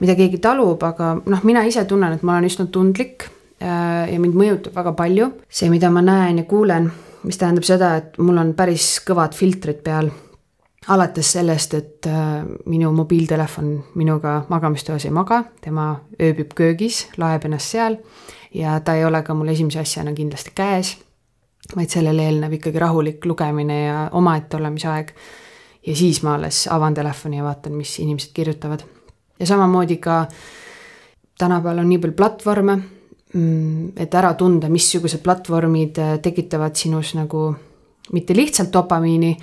[0.03, 3.27] mida keegi talub, aga noh, mina ise tunnen, et ma olen üsna tundlik
[3.63, 6.89] äh, ja mind mõjutab väga palju see, mida ma näen ja kuulen,
[7.27, 10.11] mis tähendab seda, et mul on päris kõvad filtrid peal.
[10.89, 15.91] alates sellest, et äh, minu mobiiltelefon minuga magamistoas ei maga, tema
[16.23, 17.99] ööbib köögis, laeb ennast seal
[18.55, 20.95] ja ta ei ole ka mul esimese asjana kindlasti käes,
[21.75, 25.11] vaid sellele eelneb ikkagi rahulik lugemine ja omaette olemise aeg.
[25.87, 28.87] ja siis ma alles avan telefoni ja vaatan, mis inimesed kirjutavad
[29.41, 30.27] ja samamoodi ka
[31.39, 32.79] tänapäeval on nii palju platvorme,
[33.35, 37.55] mm, et ära tunda, missugused platvormid äh, tekitavad sinus nagu
[38.13, 39.37] mitte lihtsalt dopamiini,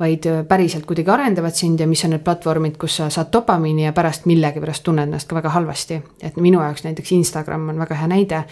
[0.00, 3.84] vaid äh, päriselt kuidagi arendavad sind ja mis on need platvormid, kus sa saad dopamiini
[3.84, 6.02] ja pärast millegipärast tunned ennast ka väga halvasti.
[6.22, 8.44] et minu jaoks näiteks Instagram on väga hea näide,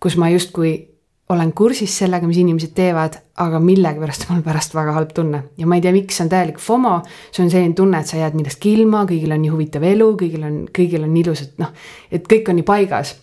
[0.00, 0.97] kus ma justkui
[1.28, 5.66] olen kursis sellega, mis inimesed teevad, aga millegipärast on mul pärast väga halb tunne ja
[5.68, 6.94] ma ei tea, miks see on täielik FOMO.
[7.32, 10.46] see on selline tunne, et sa jääd millestki ilma, kõigil on nii huvitav elu, kõigil
[10.48, 11.74] on, kõigil on ilusad, noh,
[12.10, 13.16] et kõik on nii paigas.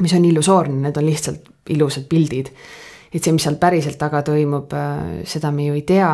[0.00, 2.52] mis on illusoorne, need on lihtsalt ilusad pildid.
[3.12, 6.12] et see, mis seal päriselt taga toimub, äh, seda me ju ei tea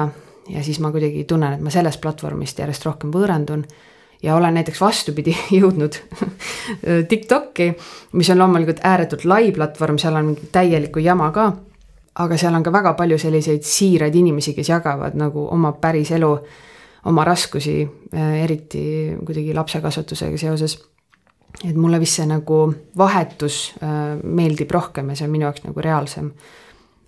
[0.49, 3.67] ja siis ma kuidagi tunnen, et ma sellest platvormist järjest rohkem võõrandun
[4.23, 5.99] ja olen näiteks vastupidi jõudnud
[7.09, 7.73] TikTok'i,
[8.13, 11.53] mis on loomulikult ääretult lai platvorm, seal on täielikku jama ka.
[12.15, 16.31] aga seal on ka väga palju selliseid siiraid inimesi, kes jagavad nagu oma päris elu,
[17.05, 17.83] oma raskusi,
[18.15, 20.79] äh, eriti kuidagi lapsekasvatusega seoses.
[21.65, 25.81] et mulle vist see nagu vahetus äh, meeldib rohkem ja see on minu jaoks nagu
[25.81, 26.33] reaalsem.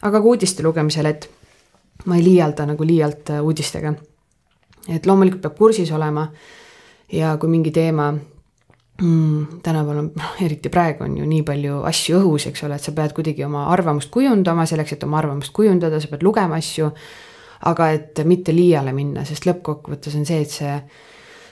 [0.03, 1.31] aga ka uudiste lugemisel, et
[2.05, 3.95] ma ei liialda nagu liialt äh, uudistega.
[4.89, 6.29] et loomulikult peab kursis olema
[7.13, 8.13] ja kui mingi teema
[9.03, 12.85] mm, tänapäeval on, noh eriti praegu on ju nii palju asju õhus, eks ole, et
[12.85, 16.93] sa pead kuidagi oma arvamust kujundama, selleks, et oma arvamust kujundada, sa pead lugema asju.
[17.69, 20.75] aga et mitte liiale minna, sest lõppkokkuvõttes on see, et see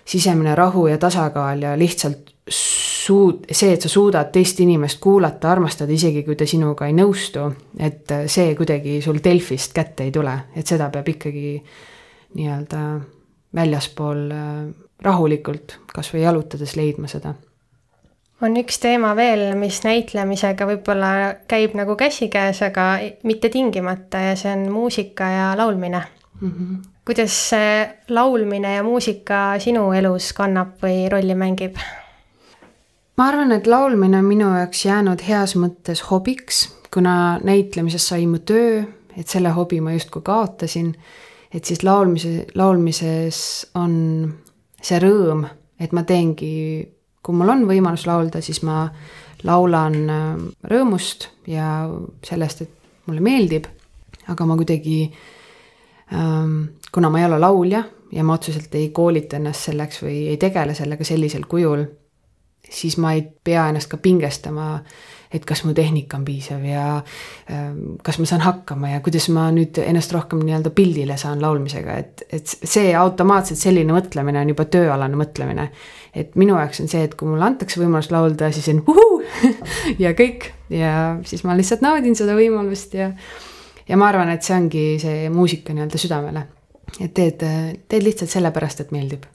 [0.06, 5.92] sisemine rahu ja tasakaal ja lihtsalt suud-, see, et sa suudad teist inimest kuulata, armastada,
[5.92, 7.48] isegi kui ta sinuga ei nõustu,
[7.82, 11.56] et see kuidagi sul Delfist kätte ei tule, et seda peab ikkagi
[12.38, 12.82] nii-öelda
[13.56, 14.22] väljaspool
[15.02, 17.34] rahulikult, kas või jalutades leidma seda.
[18.42, 21.10] on üks teema veel, mis näitlemisega võib-olla
[21.48, 26.02] käib nagu käsikäes, aga mitte tingimata ja see on muusika ja laulmine
[26.40, 26.50] mm.
[26.50, 26.82] -hmm.
[27.04, 31.76] kuidas see laulmine ja muusika sinu elus kannab või rolli mängib?
[33.16, 38.38] ma arvan, et laulmine on minu jaoks jäänud heas mõttes hobiks, kuna näitlemisest sai mu
[38.38, 38.82] töö,
[39.16, 40.96] et selle hobi ma justkui kaotasin.
[41.54, 44.34] et siis laulmise, laulmises on
[44.82, 45.44] see rõõm,
[45.80, 46.84] et ma teengi,
[47.22, 48.86] kui mul on võimalus laulda, siis ma
[49.46, 50.28] laulan äh,
[50.70, 51.86] rõõmust ja
[52.24, 53.68] sellest, et mulle meeldib,
[54.26, 55.00] aga ma kuidagi
[56.12, 56.62] ähm,,
[56.92, 60.74] kuna ma ei ole laulja ja ma otseselt ei koolita ennast selleks või ei tegele
[60.74, 61.84] sellega sellisel kujul,
[62.66, 64.80] siis ma ei pea ennast ka pingestama
[65.36, 66.84] et kas mu tehnika on piisav ja
[67.52, 71.98] ähm, kas ma saan hakkama ja kuidas ma nüüd ennast rohkem nii-öelda pildile saan laulmisega,
[72.02, 75.68] et, et see automaatselt selline mõtlemine on juba tööalane mõtlemine.
[76.16, 79.20] et minu jaoks on see, et kui mulle antakse võimalus laulda, siis on uhuu
[80.04, 80.94] ja kõik ja
[81.28, 83.12] siis ma lihtsalt naudin seda võimalust ja
[83.86, 86.46] ja ma arvan, et see ongi see muusika nii-öelda südamele.
[87.00, 87.42] et teed,
[87.88, 89.26] teed lihtsalt sellepärast, et meeldib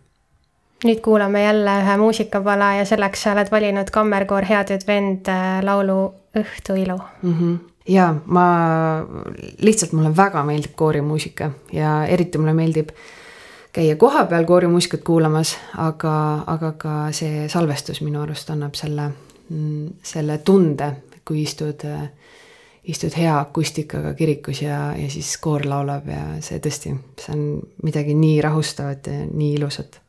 [0.84, 5.60] nüüd kuulame jälle ühe muusikapala ja selleks sa oled valinud kammerkoor Head ööd vend äh,
[5.64, 7.36] laulu Õhtu ilu mm.
[7.40, 7.60] -hmm
[7.90, 8.46] ja ma
[9.62, 12.90] lihtsalt mulle väga meeldib koorimuusika ja eriti mulle meeldib
[13.74, 19.10] käia kohapeal koorimuusikat kuulamas, aga, aga ka see salvestus minu arust annab selle,
[19.50, 20.92] mm, selle tunde,
[21.26, 21.86] kui istud,
[22.84, 27.44] istud hea akustikaga kirikus ja, ja siis koor laulab ja see tõesti, see on
[27.84, 30.02] midagi nii rahustavat ja nii ilusat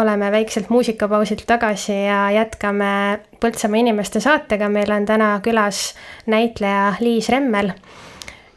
[0.00, 5.94] oleme väikselt muusikapausilt tagasi ja jätkame Põltsamaa inimeste saatega, meil on täna külas
[6.26, 7.72] näitleja Liis Remmel.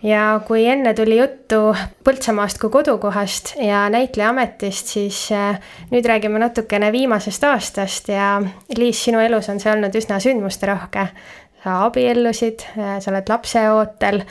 [0.03, 5.59] ja kui enne tuli juttu Põltsamaast kui kodukohast ja näitleja ametist, siis äh,
[5.91, 8.41] nüüd räägime natukene viimasest aastast ja
[8.77, 11.07] Liis, sinu elus on see olnud üsna sündmusterohke.
[11.63, 14.23] sa abiellusid, äh, sa oled lapseootel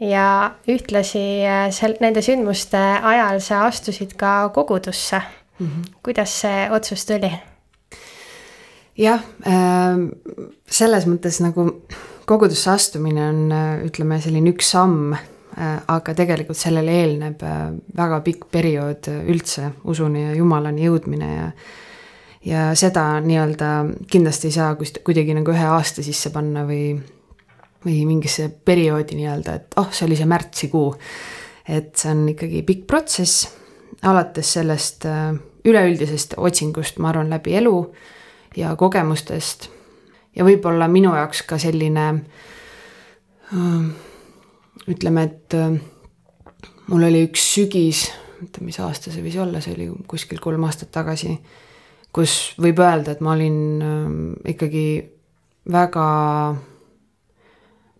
[0.00, 5.22] ja ühtlasi äh, sel-, nende sündmuste ajal sa astusid ka kogudusse
[5.58, 5.66] mm.
[5.66, 5.94] -hmm.
[6.02, 7.32] kuidas see otsus tuli?
[8.96, 9.96] jah äh,,
[10.70, 11.68] selles mõttes nagu
[12.26, 18.20] kogudusse astumine on, äh, ütleme, selline üks samm äh,, aga tegelikult sellele eelneb äh, väga
[18.20, 21.50] pikk periood üldse usuni ja Jumalani jõudmine ja
[22.46, 23.68] ja seda nii-öelda
[24.10, 26.92] kindlasti ei saa kuidagi nagu ühe aasta sisse panna või,
[27.82, 30.94] või mingisse perioodi nii-öelda, et oh, see oli see märtsikuu.
[31.66, 33.48] et see on ikkagi pikk protsess
[34.02, 35.32] alates sellest äh,
[35.64, 37.76] üleüldisest otsingust, ma arvan, läbi elu
[38.56, 39.70] ja kogemustest.
[40.36, 42.06] ja võib-olla minu jaoks ka selline
[43.54, 43.88] äh,
[44.88, 45.76] ütleme, et äh,
[46.86, 48.06] mul oli üks sügis,
[48.42, 51.38] oota, mis aasta see võis olla, see oli kuskil kolm aastat tagasi,
[52.12, 54.86] kus võib öelda, et ma olin ikkagi
[55.72, 56.06] väga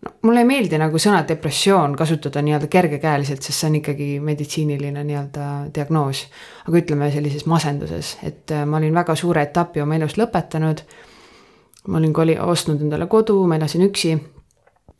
[0.07, 5.03] no mulle ei meeldi nagu sõna depressioon kasutada nii-öelda kergekäeliselt, sest see on ikkagi meditsiiniline
[5.03, 6.25] nii-öelda diagnoos.
[6.67, 10.83] aga ütleme sellises masenduses, et äh, ma olin väga suure etapi oma elus lõpetanud.
[11.87, 14.17] ma olin koli-, ostnud endale kodu, ma elasin üksi.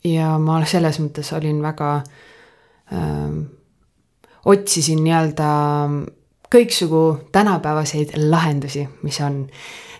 [0.04, 1.94] ja ma selles mõttes olin väga
[2.92, 3.32] äh,,
[4.44, 5.50] otsisin nii-öelda
[6.52, 9.46] kõiksugu tänapäevaseid lahendusi, mis on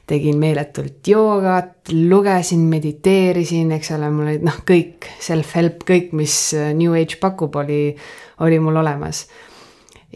[0.08, 6.72] tegin meeletult joogat, lugesin, mediteerisin, eks ole, mul olid noh, kõik self-help, kõik, mis äh,
[6.76, 7.92] New Age pakub, oli,
[8.44, 9.26] oli mul olemas.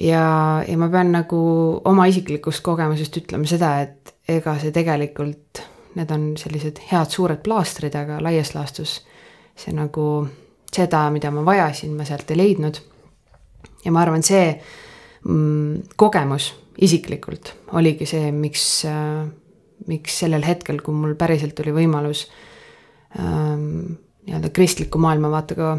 [0.01, 0.24] ja,
[0.66, 1.43] ja ma pean nagu
[1.88, 5.62] oma isiklikust kogemusest ütlema seda, et ega see tegelikult,
[5.99, 9.01] need on sellised head suured plaastrid, aga laias laastus
[9.59, 10.07] see nagu
[10.72, 12.80] seda, mida ma vajasin, ma sealt ei leidnud.
[13.84, 14.49] ja ma arvan, see
[15.28, 19.26] mm, kogemus isiklikult oligi see, miks äh,
[19.91, 22.26] miks sellel hetkel, kui mul päriselt oli võimalus
[23.18, 25.76] ähm, nii-öelda kristliku maailmavaatega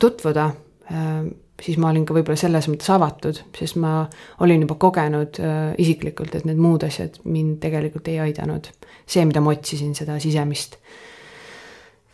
[0.00, 0.50] tutvuda
[0.92, 1.32] ähm,,
[1.62, 4.02] siis ma olin ka võib-olla selles mõttes avatud, sest ma
[4.42, 8.70] olin juba kogenud äh, isiklikult, et need muud asjad mind tegelikult ei aidanud.
[9.06, 10.78] see, mida ma otsisin, seda sisemist,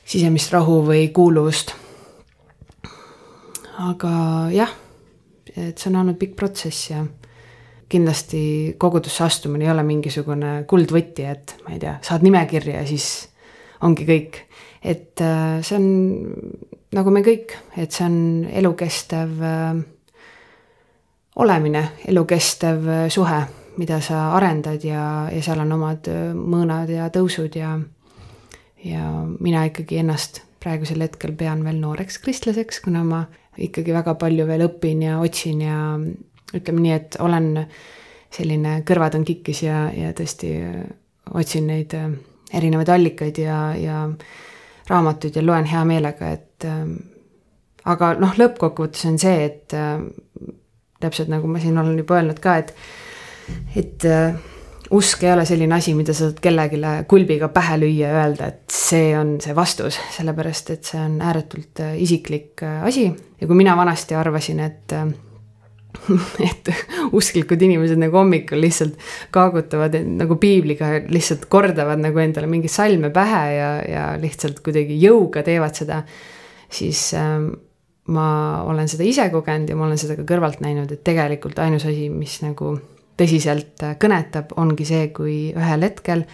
[0.08, 1.74] sisemist rahu või kuuluvust.
[3.78, 4.12] aga
[4.52, 4.74] jah,
[5.54, 7.04] et see on olnud pikk protsess ja
[7.88, 13.28] kindlasti kogudusse astumine ei ole mingisugune kuldvõti, et ma ei tea, saad nimekirja ja siis
[13.84, 14.44] ongi kõik.
[14.84, 15.86] et äh, see on
[16.94, 19.80] nagu me kõik, et see on elukestev äh,
[21.42, 23.40] olemine, elukestev äh, suhe,
[23.78, 27.78] mida sa arendad ja, ja seal on omad mõõnad ja tõusud ja
[28.84, 29.10] ja
[29.40, 33.24] mina ikkagi ennast praegusel hetkel pean veel nooreks kristlaseks, kuna ma
[33.58, 35.78] ikkagi väga palju veel õpin ja otsin ja
[36.56, 37.52] ütleme nii, et olen
[38.32, 40.82] selline, kõrvad on kikkis ja, ja tõesti äh,
[41.36, 42.10] otsin neid äh,
[42.56, 44.02] erinevaid allikaid ja, ja
[44.88, 46.84] raamatuid ja loen hea meelega, et äh,
[47.88, 49.76] aga noh, lõppkokkuvõttes on see, et
[51.00, 52.74] täpselt nagu ma siin olen juba öelnud ka, et,
[53.78, 54.04] et
[54.92, 58.74] usk ei ole selline asi, mida sa saad kellelegi kulbiga pähe lüüa ja öelda, et
[58.74, 63.06] see on see vastus, sellepärast et see on ääretult isiklik asi.
[63.40, 64.96] Ja kui mina vanasti arvasin, et
[66.48, 66.70] et
[67.16, 68.98] usklikud inimesed nagu hommikul lihtsalt
[69.34, 75.44] kaagutavad nagu piibliga, lihtsalt kordavad nagu endale mingeid salme pähe ja, ja lihtsalt kuidagi jõuga
[75.46, 76.02] teevad seda.
[76.70, 77.50] siis ähm,
[78.12, 78.28] ma
[78.64, 82.08] olen seda ise kogenud ja ma olen seda ka kõrvalt näinud, et tegelikult ainus asi,
[82.12, 82.76] mis nagu
[83.18, 86.24] tõsiselt kõnetab, ongi see, kui ühel hetkel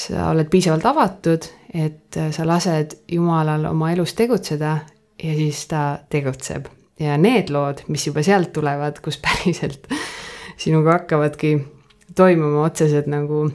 [0.00, 4.76] sa oled piisavalt avatud, et sa lased Jumalal oma elus tegutseda
[5.20, 6.70] ja siis ta tegutseb
[7.00, 9.88] ja need lood, mis juba sealt tulevad, kus päriselt
[10.60, 11.54] sinuga hakkavadki
[12.16, 13.46] toimuma otsesed nagu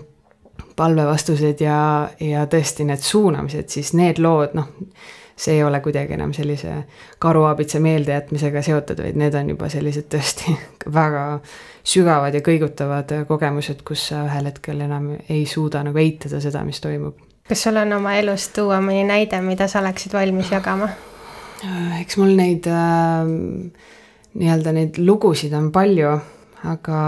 [0.75, 4.71] palvevastused ja, ja tõesti need suunamised, siis need lood, noh,
[5.35, 6.73] see ei ole kuidagi enam sellise
[7.19, 10.55] karuaabitsa meeldejätmisega seotud, vaid need on juba sellised tõesti
[10.99, 11.25] väga
[11.85, 16.81] sügavad ja kõigutavad kogemused, kus sa ühel hetkel enam ei suuda nagu eitada seda, mis
[16.83, 17.19] toimub.
[17.47, 20.89] kas sul on oma elust tuua mõni näide, mida sa oleksid valmis jagama?
[21.63, 23.23] Äh, eks mul neid äh,
[24.35, 26.11] nii-öelda neid lugusid on palju,
[26.67, 27.01] aga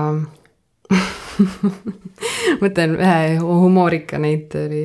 [2.63, 4.83] mõtlen ühe humoorika näite oli.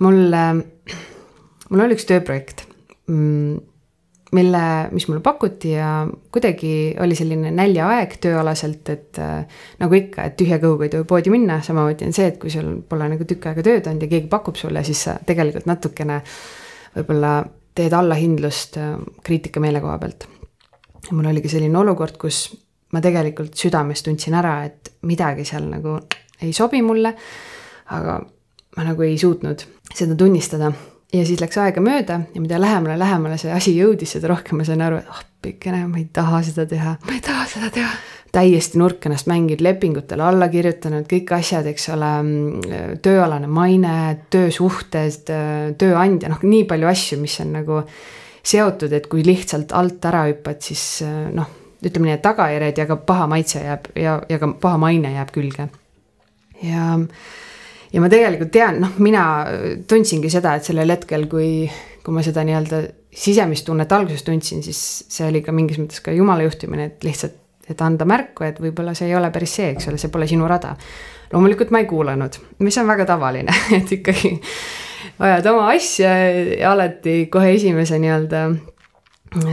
[0.00, 0.52] mul äh,,
[1.68, 2.64] mul oli üks tööprojekt
[3.12, 3.58] mm,,
[4.36, 4.62] mille,
[4.96, 5.90] mis mulle pakuti ja
[6.32, 11.34] kuidagi oli selline näljaaeg tööalaselt, et äh, nagu ikka, et tühja kõhuga ei tohi poodi
[11.34, 14.32] minna, samamoodi on see, et kui sul pole nagu tükk aega tööd olnud ja keegi
[14.32, 16.22] pakub sulle, siis sa tegelikult natukene
[16.96, 17.36] võib-olla
[17.76, 20.28] teed allahindlust äh, kriitikameele koha pealt.
[21.10, 22.48] mul oligi selline olukord, kus
[22.92, 26.00] ma tegelikult südames tundsin ära, et midagi seal nagu
[26.42, 27.14] ei sobi mulle,
[27.94, 28.18] aga
[28.76, 29.62] ma nagu ei suutnud
[29.94, 30.72] seda tunnistada
[31.14, 34.66] ja siis läks aega mööda ja mida lähemale, lähemale see asi jõudis, seda rohkem ma
[34.66, 37.92] sain aru, et ah oh, ma ei taha seda teha, ma ei taha seda teha.
[38.36, 42.12] Täiesti nurk ennast mänginud, lepingutele alla kirjutanud, kõik asjad, eks ole,
[43.04, 43.94] tööalane maine,
[44.32, 45.32] töösuhted,
[45.80, 47.80] tööandja, noh, nii palju asju, mis on nagu
[48.46, 50.84] seotud, et kui lihtsalt alt ära hüppad, siis
[51.34, 51.48] noh,
[51.86, 55.32] ütleme nii, et tagajärjed ja ka paha maitse jääb ja, ja ka paha maine jääb
[55.34, 55.68] külge.
[56.62, 56.92] ja
[57.92, 59.24] ja ma tegelikult tean, noh, mina
[59.88, 61.66] tundsingi seda, et sellel hetkel, kui,
[62.04, 62.82] kui ma seda nii-öelda
[63.16, 67.38] sisemist tunnet alguses tundsin, siis see oli ka mingis mõttes ka jumala juhtimine, et lihtsalt,
[67.70, 70.48] et anda märku, et võib-olla see ei ole päris see, eks ole, see pole sinu
[70.48, 70.76] rada.
[71.32, 74.36] loomulikult ma ei kuulanud, mis on väga tavaline, et ikkagi
[75.18, 76.12] ajad oma asja
[76.60, 78.48] ja alati kohe esimese nii-öelda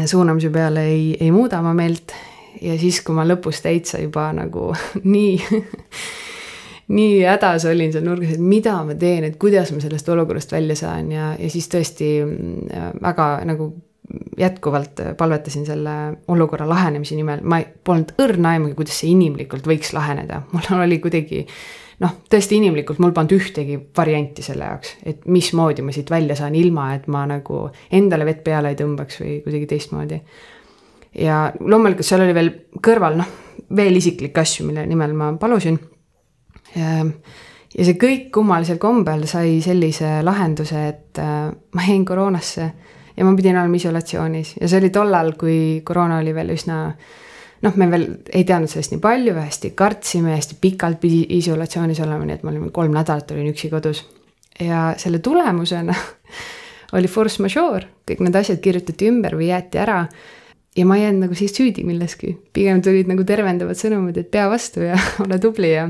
[0.06, 2.14] suunamise peale ei, ei muuda oma meelt.
[2.62, 4.70] ja siis, kui ma lõpus täitsa juba nagu
[5.16, 5.40] nii
[6.98, 10.76] nii hädas olin seal nurgas, et mida ma teen, et kuidas ma sellest olukorrast välja
[10.76, 13.72] saan ja, ja siis tõesti mm, väga nagu
[14.38, 15.92] jätkuvalt palvetasin selle
[16.28, 21.44] olukorra lahenemise nimel, ma polnud õrna aimugi, kuidas see inimlikult võiks laheneda, mul oli kuidagi
[22.04, 26.58] noh, tõesti inimlikult mul polnud ühtegi varianti selle jaoks, et mismoodi ma siit välja saan,
[26.60, 30.20] ilma et ma nagu endale vett peale ei tõmbaks või kuidagi teistmoodi.
[31.24, 32.52] ja loomulikult seal oli veel
[32.84, 33.32] kõrval noh,
[33.76, 35.78] veel isiklikke asju, mille nimel ma palusin.
[36.74, 37.04] Ja,
[37.74, 42.72] ja see kõik kummalisel kombel sai sellise lahenduse, et äh, ma jäin koroonasse
[43.18, 46.80] ja ma pidin olema isolatsioonis ja see oli tollal, kui koroona oli veel üsna
[47.64, 52.28] noh, me veel ei teadnud sellest nii palju, hästi kartsime, hästi pikalt pidi isolatsioonis olema,
[52.28, 54.04] nii et me olime kolm nädalat olin üksi kodus.
[54.60, 55.96] ja selle tulemusena
[56.98, 60.06] oli force majeure, kõik need asjad kirjutati ümber või jäeti ära.
[60.78, 64.50] ja ma ei jäänud nagu siis süüdi milleski, pigem tulid nagu tervendavad sõnumid, et pea
[64.52, 65.90] vastu ja ole tubli ja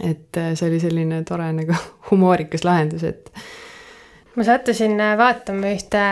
[0.00, 1.76] et äh, see oli selline tore nagu
[2.10, 3.30] humoorikas lahendus, et.
[4.36, 6.02] Ma sattusin äh, vaatama ühte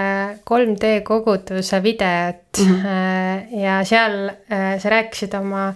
[0.51, 3.61] 3D koguduse videot mm -hmm.
[3.62, 4.31] ja seal
[4.79, 5.75] sa rääkisid oma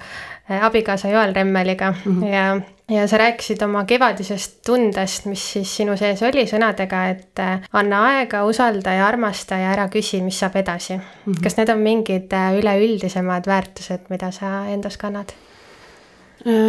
[0.61, 2.27] abikaasa Joel Remmeliga mm -hmm.
[2.27, 2.61] ja,
[2.97, 7.41] ja sa rääkisid oma kevadisest tundest, mis siis sinu sees oli sõnadega, et
[7.73, 11.03] anna aega, usalda ja armasta ja ära küsi, mis saab edasi mm.
[11.27, 11.43] -hmm.
[11.43, 15.33] kas need on mingid üleüldisemad väärtused, mida sa endas kannad?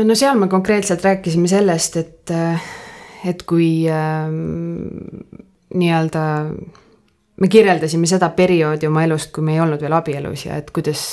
[0.05, 2.31] no seal me konkreetselt rääkisime sellest, et,
[3.25, 4.31] et kui äh,
[5.75, 6.23] nii-öelda
[7.41, 11.03] me kirjeldasime seda perioodi oma elust, kui me ei olnud veel abielus ja et kuidas,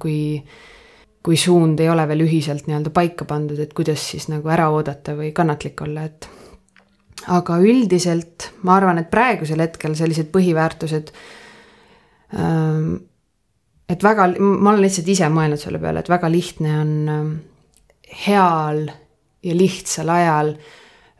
[0.00, 0.38] kui,
[1.24, 5.16] kui suund ei ole veel ühiselt nii-öelda paika pandud, et kuidas siis nagu ära oodata
[5.18, 6.28] või kannatlik olla, et.
[7.34, 11.12] aga üldiselt ma arvan, et praegusel hetkel sellised põhiväärtused
[12.38, 12.96] ähm,.
[13.88, 17.30] et väga, ma olen lihtsalt ise mõelnud selle peale, et väga lihtne on ähm,
[18.24, 18.86] heal
[19.44, 20.54] ja lihtsal ajal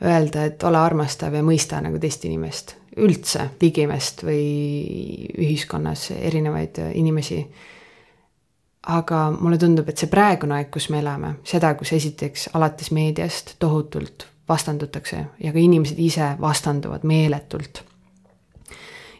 [0.05, 7.47] öelda, et ole armastav ja mõista nagu teist inimest, üldse ligimest või ühiskonnas erinevaid inimesi.
[8.89, 13.57] aga mulle tundub, et see praegune aeg, kus me elame, seda, kus esiteks alates meediast
[13.59, 17.84] tohutult vastandutakse ja ka inimesed ise vastanduvad meeletult.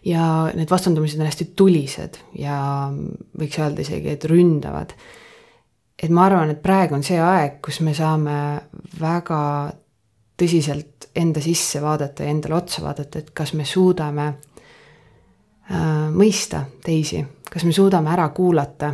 [0.05, 2.89] ja need vastandumised on hästi tulised ja
[3.39, 4.95] võiks öelda isegi, et ründavad
[6.03, 8.37] et ma arvan, et praegu on see aeg, kus me saame
[9.01, 9.41] väga
[10.39, 17.25] tõsiselt enda sisse vaadata ja endale otsa vaadata, et kas me suudame äh, mõista teisi,
[17.51, 18.93] kas me suudame ära kuulata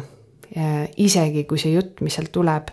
[0.57, 2.73] äh,, isegi kui see jutt, mis sealt tuleb,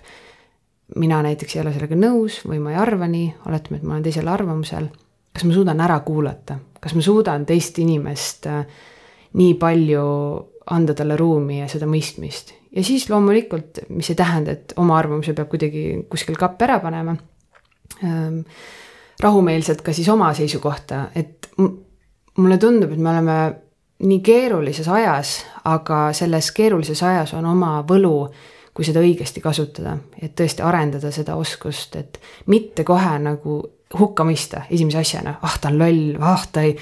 [1.01, 4.07] mina näiteks ei ole sellega nõus või ma ei arva nii, oletame, et ma olen
[4.07, 4.88] teisel arvamusel,
[5.32, 8.63] kas ma suudan ära kuulata, kas ma suudan teist inimest äh,
[9.39, 10.07] nii palju
[10.72, 15.34] anda talle ruumi ja seda mõistmist ja siis loomulikult, mis ei tähenda, et oma arvamuse
[15.36, 17.15] peab kuidagi kuskil kappi ära panema.
[19.22, 23.38] Rahumeelselt ka siis oma seisukohta, et mulle tundub, et me oleme
[24.02, 25.36] nii keerulises ajas,
[25.70, 28.16] aga selles keerulises ajas on oma võlu,
[28.74, 32.18] kui seda õigesti kasutada, et tõesti arendada seda oskust, et
[32.50, 33.62] mitte kohe nagu
[34.00, 36.78] hukka mõista esimese asjana, ah ta on loll, ah ta ei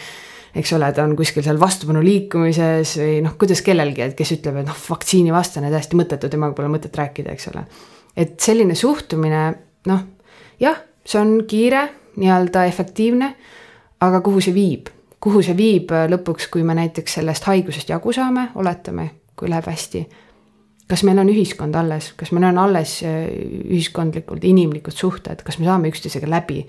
[0.56, 4.62] eks ole, ta on kuskil seal vastupanu liikumises või noh, kuidas kellelgi, et kes ütleb,
[4.62, 7.66] et noh, vaktsiinivastane, täiesti mõttetu, temaga pole mõtet rääkida, eks ole.
[8.18, 9.44] et selline suhtumine,
[9.90, 10.06] noh,
[10.62, 11.88] jah, see on kiire,
[12.20, 13.34] nii-öelda efektiivne,
[14.02, 14.90] aga kuhu see viib?
[15.20, 20.06] kuhu see viib lõpuks, kui me näiteks sellest haigusest jagu saame, oletame, kui läheb hästi.
[20.88, 25.92] kas meil on ühiskond alles, kas meil on alles ühiskondlikud, inimlikud suhted, kas me saame
[25.92, 26.64] üksteisega läbi?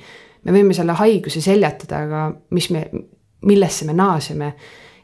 [0.44, 2.84] me võime selle haiguse seljatada, aga mis me,
[3.46, 4.52] millesse me naaseme,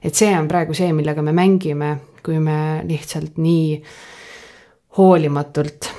[0.02, 3.80] et see on praegu see, millega me mängime, kui me lihtsalt nii
[4.98, 5.90] hoolimatult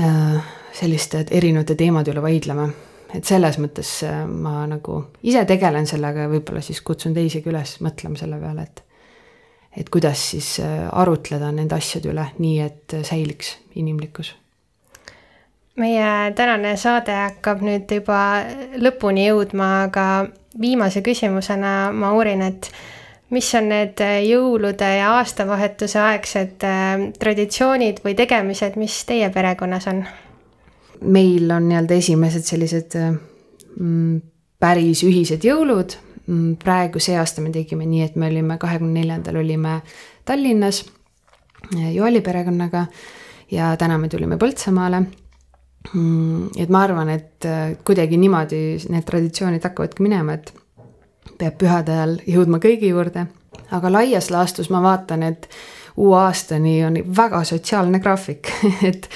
[0.00, 2.68] äh, selliste erinevate teemade üle vaidleme.
[3.14, 7.78] et selles mõttes äh, ma nagu ise tegelen sellega ja võib-olla siis kutsun teisigi üles
[7.80, 8.82] mõtlema selle peale, et
[9.76, 14.34] et kuidas siis äh, arutleda nende asjade üle nii, et säiliks inimlikkus
[15.76, 18.20] meie tänane saade hakkab nüüd juba
[18.80, 20.26] lõpuni jõudma, aga
[20.60, 22.70] viimase küsimusena ma uurin, et
[23.30, 30.06] mis on need jõulude ja aastavahetuse aegsed äh, traditsioonid või tegemised, mis teie perekonnas on?
[31.00, 34.20] Meil on nii-öelda esimesed sellised mm,
[34.60, 35.96] päris ühised jõulud.
[36.26, 39.80] Mm, praegu see aasta me tegime nii, et me olime kahekümne neljandal olime
[40.26, 40.82] Tallinnas
[41.76, 42.86] äh, Joali perekonnaga
[43.50, 45.04] ja täna me tulime Põltsamaale
[45.92, 46.48] mm,.
[46.58, 50.50] et ma arvan, et äh, kuidagi niimoodi need traditsioonid hakkavadki minema, et
[51.38, 53.26] peab pühade ajal jõudma kõigi juurde.
[53.70, 55.48] aga laias laastus ma vaatan, et
[55.96, 58.50] uue aastani on väga sotsiaalne graafik
[58.90, 59.08] et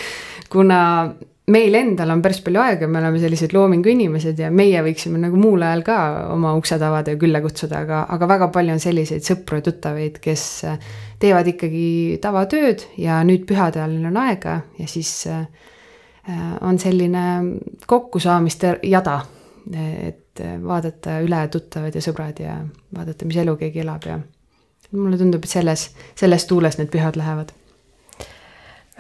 [0.51, 1.13] kuna
[1.51, 5.39] meil endal on päris palju aega, me oleme sellised loomingu inimesed ja meie võiksime nagu
[5.41, 5.99] muul ajal ka
[6.35, 10.21] oma uksed avada ja külla kutsuda, aga, aga väga palju on selliseid sõpru ja tuttavaid,
[10.23, 10.47] kes
[11.21, 15.45] teevad ikkagi tavatööd ja nüüd pühade ajal neil on aega ja siis äh,
[16.61, 17.27] on selline
[17.89, 19.21] kokkusaamiste jada,
[19.73, 22.59] et vaadata üle tuttavad ja sõbrad ja
[22.97, 24.21] vaadata, mis elu keegi elab ja
[24.97, 27.53] mulle tundub, et selles, selles tuules need pühad lähevad.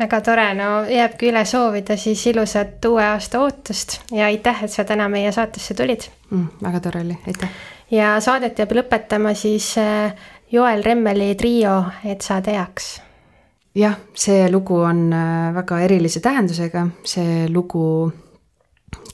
[0.00, 4.84] Väga tore, no jääbki üle soovida siis ilusat uue aasta ootust ja aitäh, et sa
[4.88, 6.08] täna meie saatesse tulid.
[6.30, 6.48] Mm,.
[6.62, 7.52] väga tore oli, aitäh.
[7.90, 10.14] ja saadet jääb lõpetama siis äh,
[10.52, 13.00] Joel Remmeli trio Et sa teaks.
[13.74, 18.10] Jah, see lugu on äh, väga erilise tähendusega, see lugu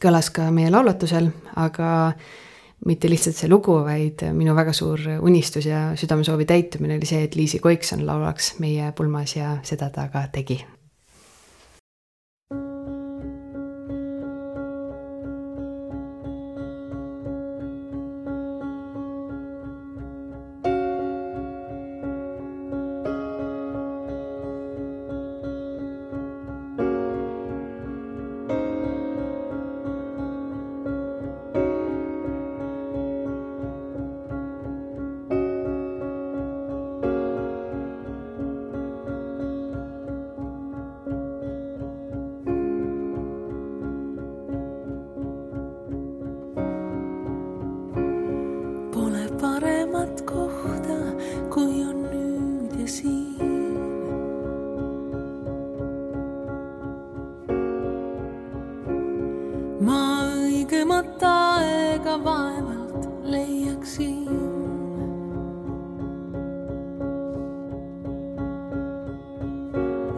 [0.01, 1.29] kõlas ka meie laulatusel,
[1.61, 2.13] aga
[2.87, 7.37] mitte lihtsalt see lugu, vaid minu väga suur unistus ja südamesoovi täitumine oli see, et
[7.37, 10.63] Liisi Koikson laulaks meie pulmas ja seda ta ka tegi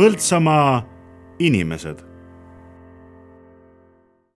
[0.00, 0.80] Põltsamaa
[1.44, 1.98] inimesed